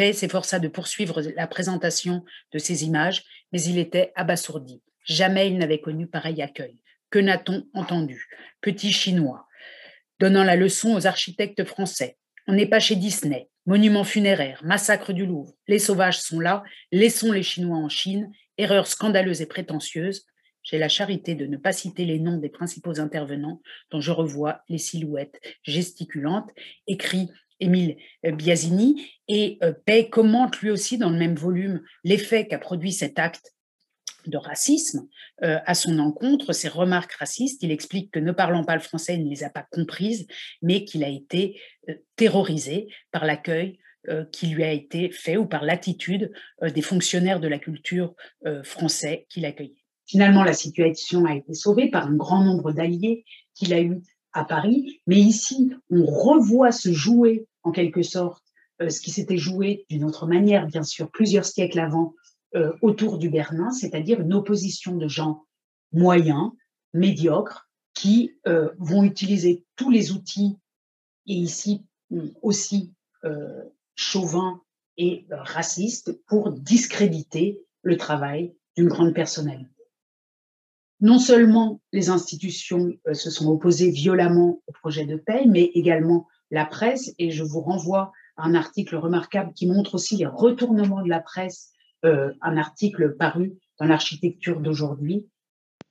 [0.00, 3.22] S'efforça de poursuivre la présentation de ces images,
[3.52, 4.80] mais il était abasourdi.
[5.04, 6.78] Jamais il n'avait connu pareil accueil.
[7.10, 8.26] Que n'a-t-on entendu?
[8.62, 9.46] Petit chinois,
[10.18, 12.16] donnant la leçon aux architectes français.
[12.46, 13.50] On n'est pas chez Disney.
[13.66, 15.52] Monument funéraire, massacre du Louvre.
[15.68, 16.64] Les sauvages sont là.
[16.92, 18.32] Laissons les Chinois en Chine.
[18.56, 20.24] Erreur scandaleuse et prétentieuse.
[20.62, 24.62] J'ai la charité de ne pas citer les noms des principaux intervenants dont je revois
[24.70, 26.50] les silhouettes gesticulantes,
[26.86, 27.28] écrits
[27.60, 27.96] Émile
[28.26, 32.92] euh, Biasini, et euh, Pay commente lui aussi dans le même volume l'effet qu'a produit
[32.92, 33.54] cet acte
[34.26, 35.06] de racisme
[35.42, 37.62] euh, à son encontre, ses remarques racistes.
[37.62, 40.26] Il explique que ne parlant pas le français, il ne les a pas comprises,
[40.62, 41.60] mais qu'il a été
[42.16, 43.78] terrorisé par l'accueil
[44.32, 46.32] qui lui a été fait ou par l'attitude
[46.62, 48.14] des fonctionnaires de la culture
[48.64, 49.84] français qui l'accueillaient.
[50.06, 54.00] Finalement, la situation a été sauvée par un grand nombre d'alliés qu'il a eu
[54.32, 55.00] à Paris.
[55.06, 58.44] Mais ici, on revoit se jouer en quelque sorte
[58.80, 62.14] ce qui s'était joué d'une autre manière, bien sûr, plusieurs siècles avant,
[62.80, 65.44] autour du Bernin, c'est-à-dire une opposition de gens
[65.92, 66.50] moyens,
[66.94, 68.38] médiocres, qui
[68.78, 70.56] vont utiliser tous les outils,
[71.26, 71.84] et ici
[72.40, 72.94] aussi
[73.94, 74.62] chauvins
[74.96, 79.70] et racistes, pour discréditer le travail d'une grande personnalité.
[81.00, 86.28] Non seulement les institutions euh, se sont opposées violemment au projet de paix, mais également
[86.50, 91.02] la presse, et je vous renvoie à un article remarquable qui montre aussi les retournements
[91.02, 91.70] de la presse,
[92.04, 95.26] euh, un article paru dans l'architecture d'aujourd'hui,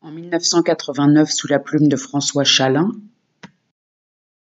[0.01, 2.91] en 1989 sous la plume de François Chalin.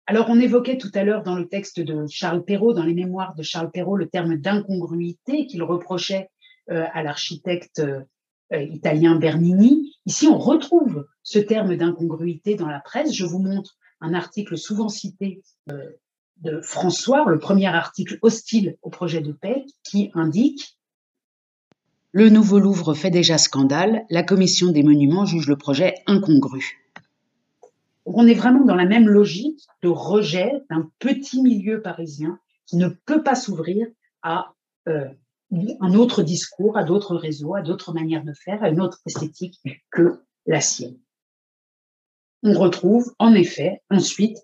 [0.07, 3.35] Alors, on évoquait tout à l'heure dans le texte de Charles Perrault, dans les mémoires
[3.35, 6.29] de Charles Perrault, le terme d'incongruité qu'il reprochait
[6.71, 9.95] euh, à l'architecte euh, italien Bernini.
[10.07, 13.15] Ici, on retrouve ce terme d'incongruité dans la presse.
[13.15, 15.89] Je vous montre un article souvent cité euh,
[16.43, 20.79] de François, le premier article hostile au projet de paix, qui indique
[22.13, 26.81] Le nouveau Louvre fait déjà scandale, la commission des monuments juge le projet incongru.
[28.05, 32.89] On est vraiment dans la même logique de rejet d'un petit milieu parisien qui ne
[32.89, 33.87] peut pas s'ouvrir
[34.23, 34.53] à
[34.87, 39.59] un autre discours, à d'autres réseaux, à d'autres manières de faire, à une autre esthétique
[39.91, 40.99] que la sienne.
[42.45, 44.37] On retrouve en effet ensuite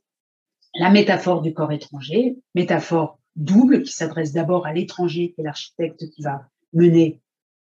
[0.75, 6.23] la métaphore du corps étranger, métaphore double qui s'adresse d'abord à l'étranger et l'architecte qui
[6.23, 7.21] va mener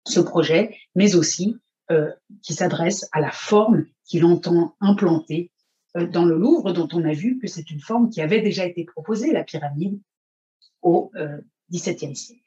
[0.07, 1.57] ce projet, mais aussi
[1.91, 2.09] euh,
[2.41, 5.51] qui s'adresse à la forme qu'il entend implanter
[5.97, 8.65] euh, dans le Louvre, dont on a vu que c'est une forme qui avait déjà
[8.65, 9.99] été proposée, la pyramide,
[10.81, 12.41] au euh, XVIIe siècle.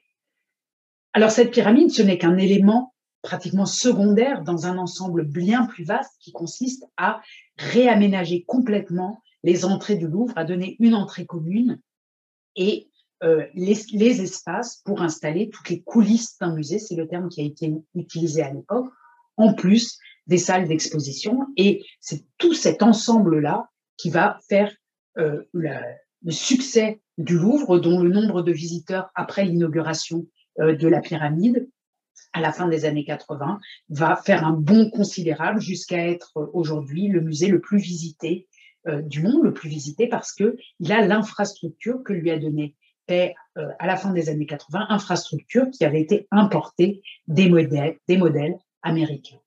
[1.13, 6.13] Alors cette pyramide, ce n'est qu'un élément pratiquement secondaire dans un ensemble bien plus vaste
[6.19, 7.21] qui consiste à
[7.57, 11.79] réaménager complètement les entrées du Louvre, à donner une entrée commune
[12.55, 12.89] et
[13.23, 17.45] euh, les, espaces pour installer toutes les coulisses d'un musée, c'est le terme qui a
[17.45, 18.91] été utilisé à l'époque,
[19.37, 19.97] en plus
[20.27, 21.47] des salles d'exposition.
[21.55, 24.71] Et c'est tout cet ensemble-là qui va faire
[25.17, 30.27] euh, le succès du Louvre, dont le nombre de visiteurs après l'inauguration
[30.59, 31.67] euh, de la pyramide
[32.37, 33.59] à la fin des années 80
[33.89, 38.47] va faire un bond considérable jusqu'à être euh, aujourd'hui le musée le plus visité
[38.87, 42.75] euh, du monde, le plus visité parce que il a l'infrastructure que lui a donnée
[43.05, 43.35] paix
[43.79, 48.57] à la fin des années 80, infrastructure qui avait été importée des modèles, des modèles
[48.81, 49.39] américains.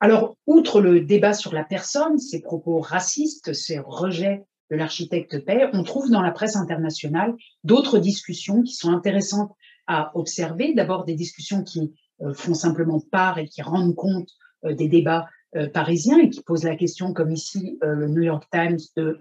[0.00, 5.68] Alors, outre le débat sur la personne, ses propos racistes, ses rejets de l'architecte paix,
[5.72, 7.34] on trouve dans la presse internationale
[7.64, 9.50] d'autres discussions qui sont intéressantes
[9.88, 10.74] à observer.
[10.74, 14.28] D'abord des discussions qui euh, font simplement part et qui rendent compte
[14.64, 15.26] euh, des débats
[15.56, 19.18] euh, parisiens et qui posent la question, comme ici le New York Times, de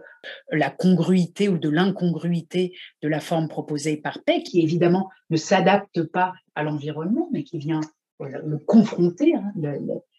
[0.51, 6.03] la congruité ou de l'incongruité de la forme proposée par Peck, qui évidemment ne s'adapte
[6.03, 7.81] pas à l'environnement, mais qui vient
[8.19, 9.35] le confronter.
[9.35, 9.53] Hein.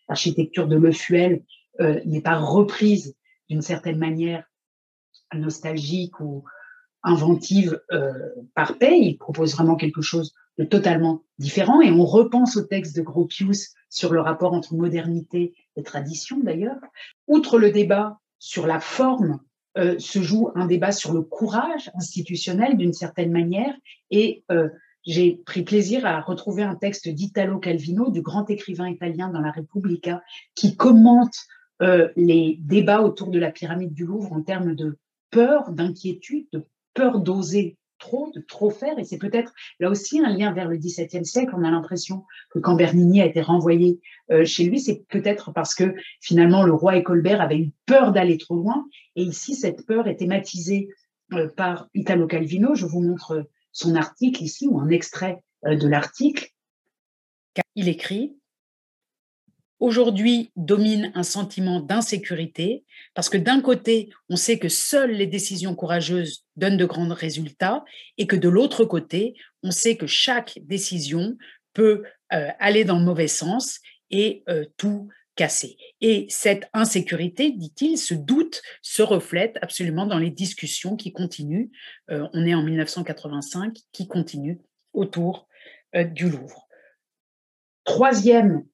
[0.08, 1.42] L'architecture de Le Fuel
[2.06, 3.14] n'est pas reprise
[3.50, 4.44] d'une certaine manière
[5.34, 6.42] nostalgique ou,
[7.02, 8.12] inventive euh,
[8.54, 8.98] par paix.
[8.98, 11.80] Il propose vraiment quelque chose de totalement différent.
[11.80, 16.80] Et on repense au texte de Gropius sur le rapport entre modernité et tradition, d'ailleurs.
[17.26, 19.40] Outre le débat sur la forme,
[19.76, 23.74] euh, se joue un débat sur le courage institutionnel d'une certaine manière.
[24.10, 24.68] Et euh,
[25.06, 29.52] j'ai pris plaisir à retrouver un texte d'Italo Calvino, du grand écrivain italien dans la
[29.52, 30.22] Repubblica,
[30.54, 31.36] qui commente
[32.16, 34.98] les débats autour de la pyramide du Louvre en termes de
[35.30, 36.66] peur, d'inquiétude, de
[36.98, 38.98] peur d'oser trop, de trop faire.
[38.98, 41.54] Et c'est peut-être là aussi un lien vers le XVIIe siècle.
[41.56, 44.00] On a l'impression que quand Bernini a été renvoyé
[44.32, 48.12] euh, chez lui, c'est peut-être parce que finalement le roi et Colbert avaient eu peur
[48.12, 48.86] d'aller trop loin.
[49.14, 50.88] Et ici, cette peur est thématisée
[51.34, 52.74] euh, par Italo Calvino.
[52.74, 56.48] Je vous montre son article ici, ou un extrait euh, de l'article.
[57.76, 58.37] Il écrit
[59.80, 65.74] aujourd'hui domine un sentiment d'insécurité, parce que d'un côté, on sait que seules les décisions
[65.74, 67.84] courageuses donnent de grands résultats,
[68.16, 71.36] et que de l'autre côté, on sait que chaque décision
[71.74, 72.02] peut
[72.32, 75.76] euh, aller dans le mauvais sens et euh, tout casser.
[76.00, 81.70] Et cette insécurité, dit-il, ce doute se reflète absolument dans les discussions qui continuent.
[82.10, 84.58] Euh, on est en 1985, qui continuent
[84.92, 85.46] autour
[85.94, 86.68] du Louvre.
[87.84, 88.66] Troisième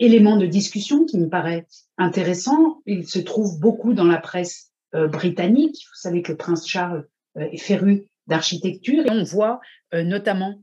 [0.00, 1.66] élément de discussion qui me paraît
[1.98, 2.80] intéressant.
[2.86, 5.76] Il se trouve beaucoup dans la presse euh, britannique.
[5.88, 9.60] Vous savez que le prince Charles euh, est féru d'architecture on voit
[9.94, 10.62] euh, notamment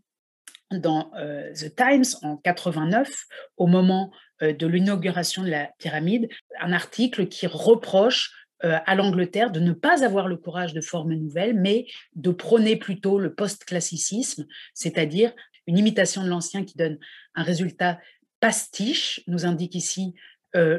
[0.71, 1.11] dans
[1.55, 3.09] The Times en 89,
[3.55, 4.11] au moment
[4.41, 6.27] de l'inauguration de la pyramide,
[6.59, 11.57] un article qui reproche à l'Angleterre de ne pas avoir le courage de formes nouvelles,
[11.57, 15.31] mais de prôner plutôt le post-classicisme, c'est-à-dire
[15.67, 16.97] une imitation de l'ancien qui donne
[17.33, 17.99] un résultat
[18.39, 20.13] pastiche, nous indique ici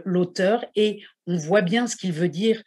[0.04, 2.62] l'auteur, et on voit bien ce qu'il veut dire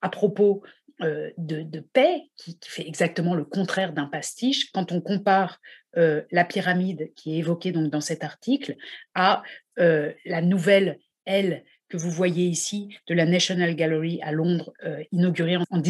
[0.00, 0.62] à propos
[1.02, 5.58] euh, de, paix, qui, fait exactement le contraire d'un pastiche, quand on compare
[5.96, 8.76] euh, la pyramide qui est évoquée donc dans cet article
[9.14, 9.42] à
[9.80, 14.72] euh, la nouvelle aile que vous voyez ici de la National Gallery à Londres,
[15.10, 15.80] inaugurée en,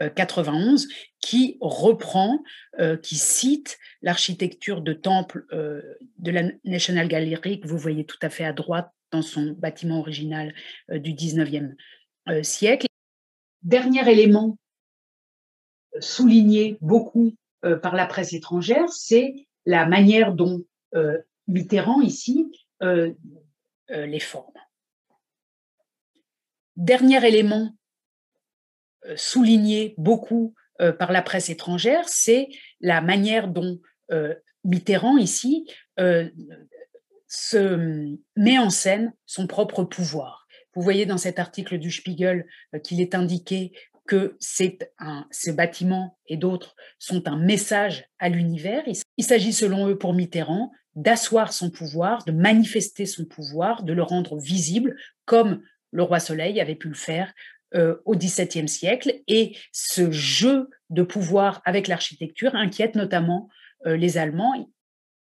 [0.00, 0.88] 1991,
[1.20, 2.42] qui reprend,
[3.02, 8.44] qui cite l'architecture de temple de la National Gallery que vous voyez tout à fait
[8.44, 10.54] à droite dans son bâtiment original
[10.88, 11.74] du 19e
[12.42, 12.86] siècle
[13.62, 14.56] Dernier élément
[15.94, 17.34] euh, souligné beaucoup
[17.64, 22.46] euh, par la presse étrangère, c'est la manière dont euh, Mitterrand ici
[23.90, 24.52] les forme.
[26.76, 27.74] Dernier élément
[29.16, 30.54] souligné beaucoup
[30.98, 32.48] par la presse étrangère, c'est
[32.80, 33.80] la manière dont
[34.64, 35.66] Mitterrand ici
[37.28, 40.46] se met en scène son propre pouvoir.
[40.74, 43.72] Vous voyez dans cet article du Spiegel euh, qu'il est indiqué
[44.06, 48.84] que c'est un, ces bâtiments et d'autres sont un message à l'univers.
[49.18, 54.02] Il s'agit selon eux pour Mitterrand d'asseoir son pouvoir, de manifester son pouvoir, de le
[54.02, 54.96] rendre visible
[55.26, 57.32] comme le roi Soleil avait pu le faire
[57.74, 59.20] euh, au XVIIe siècle.
[59.28, 63.48] Et ce jeu de pouvoir avec l'architecture inquiète notamment
[63.86, 64.70] euh, les Allemands.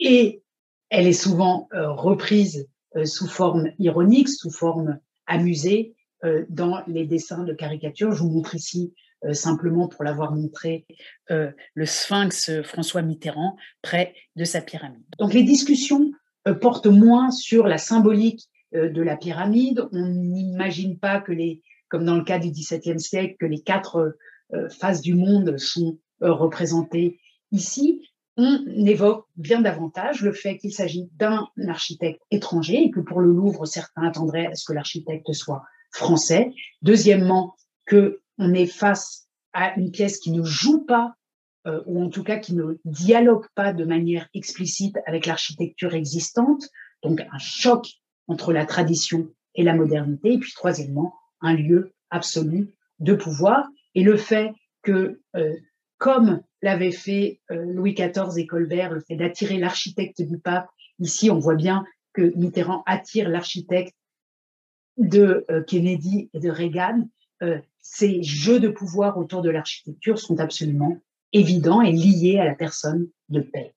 [0.01, 0.43] Et
[0.91, 2.68] elle est souvent reprise
[3.05, 8.12] sous forme ironique, sous forme amusé euh, dans les dessins de caricature.
[8.12, 10.87] Je vous montre ici euh, simplement pour l'avoir montré
[11.33, 15.03] euh, le sphinx François Mitterrand près de sa pyramide.
[15.18, 16.12] Donc les discussions
[16.61, 19.87] portent moins sur la symbolique de la pyramide.
[19.93, 21.62] On n'imagine pas que les,
[21.93, 24.16] comme dans le cas du XVIIe siècle, que les quatre
[24.80, 27.20] faces du monde sont représentées
[27.53, 28.03] ici
[28.36, 33.30] on évoque bien davantage le fait qu'il s'agit d'un architecte étranger et que pour le
[33.30, 36.53] Louvre, certains attendraient à ce que l'architecte soit français.
[36.80, 41.14] Deuxièmement, que on est face à une pièce qui ne joue pas
[41.66, 46.68] euh, ou en tout cas qui ne dialogue pas de manière explicite avec l'architecture existante,
[47.03, 47.86] donc un choc
[48.26, 50.32] entre la tradition et la modernité.
[50.32, 52.70] Et puis troisièmement, un lieu absolu
[53.01, 55.55] de pouvoir et le fait que euh,
[55.99, 60.68] comme l'avaient fait euh, Louis XIV et Colbert, le fait d'attirer l'architecte du pape.
[60.99, 63.95] Ici, on voit bien que Mitterrand attire l'architecte
[64.97, 67.09] de euh, Kennedy et de Reagan.
[67.80, 71.01] Ces jeux de pouvoir autour de l'architecture sont absolument
[71.32, 73.74] évidents et liés à la personne de paix.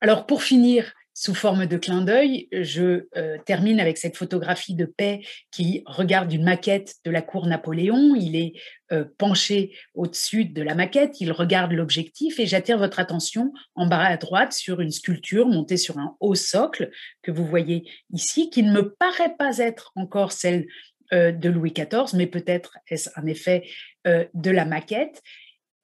[0.00, 4.86] Alors, pour finir sous forme de clin d'œil, je euh, termine avec cette photographie de
[4.86, 8.14] paix qui regarde une maquette de la cour Napoléon.
[8.16, 8.54] Il est
[8.90, 14.02] euh, penché au-dessus de la maquette, il regarde l'objectif et j'attire votre attention en bas
[14.02, 16.90] à droite sur une sculpture montée sur un haut socle
[17.20, 20.68] que vous voyez ici, qui ne me paraît pas être encore celle
[21.12, 23.68] euh, de Louis XIV, mais peut-être est-ce un effet
[24.06, 25.20] de la maquette,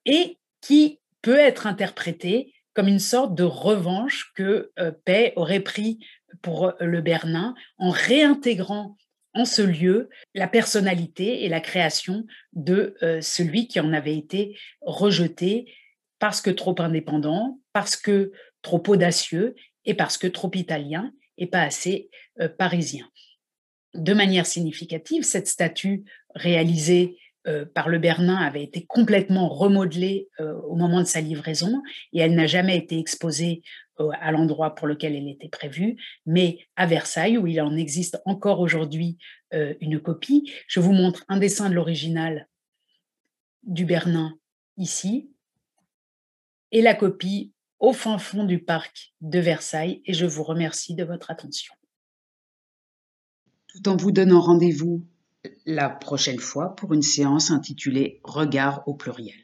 [0.07, 5.99] et qui peut être interprétée comme une sorte de revanche que euh, Paix aurait pris
[6.43, 8.99] pour euh, le Bernin en réintégrant
[9.33, 14.59] en ce lieu la personnalité et la création de euh, celui qui en avait été
[14.83, 15.72] rejeté
[16.18, 19.55] parce que trop indépendant, parce que trop audacieux
[19.87, 22.11] et parce que trop italien et pas assez
[22.59, 23.07] parisien.
[23.95, 30.55] De manière significative, cette statue réalisée euh, par le Bernin avait été complètement remodelée euh,
[30.63, 31.81] au moment de sa livraison
[32.13, 33.63] et elle n'a jamais été exposée
[34.01, 35.97] euh, à l'endroit pour lequel elle était prévue,
[36.27, 39.18] mais à Versailles, où il en existe encore aujourd'hui
[39.81, 40.53] une copie.
[40.67, 42.49] Je vous montre un dessin de l'original
[43.63, 44.37] du Bernin
[44.77, 45.31] ici
[46.73, 51.05] et la copie au fin fond du parc de Versailles et je vous remercie de
[51.05, 51.75] votre attention.
[53.68, 55.07] Tout en vous donnant rendez-vous
[55.64, 59.35] la prochaine fois pour une séance intitulée Regard au pluriel.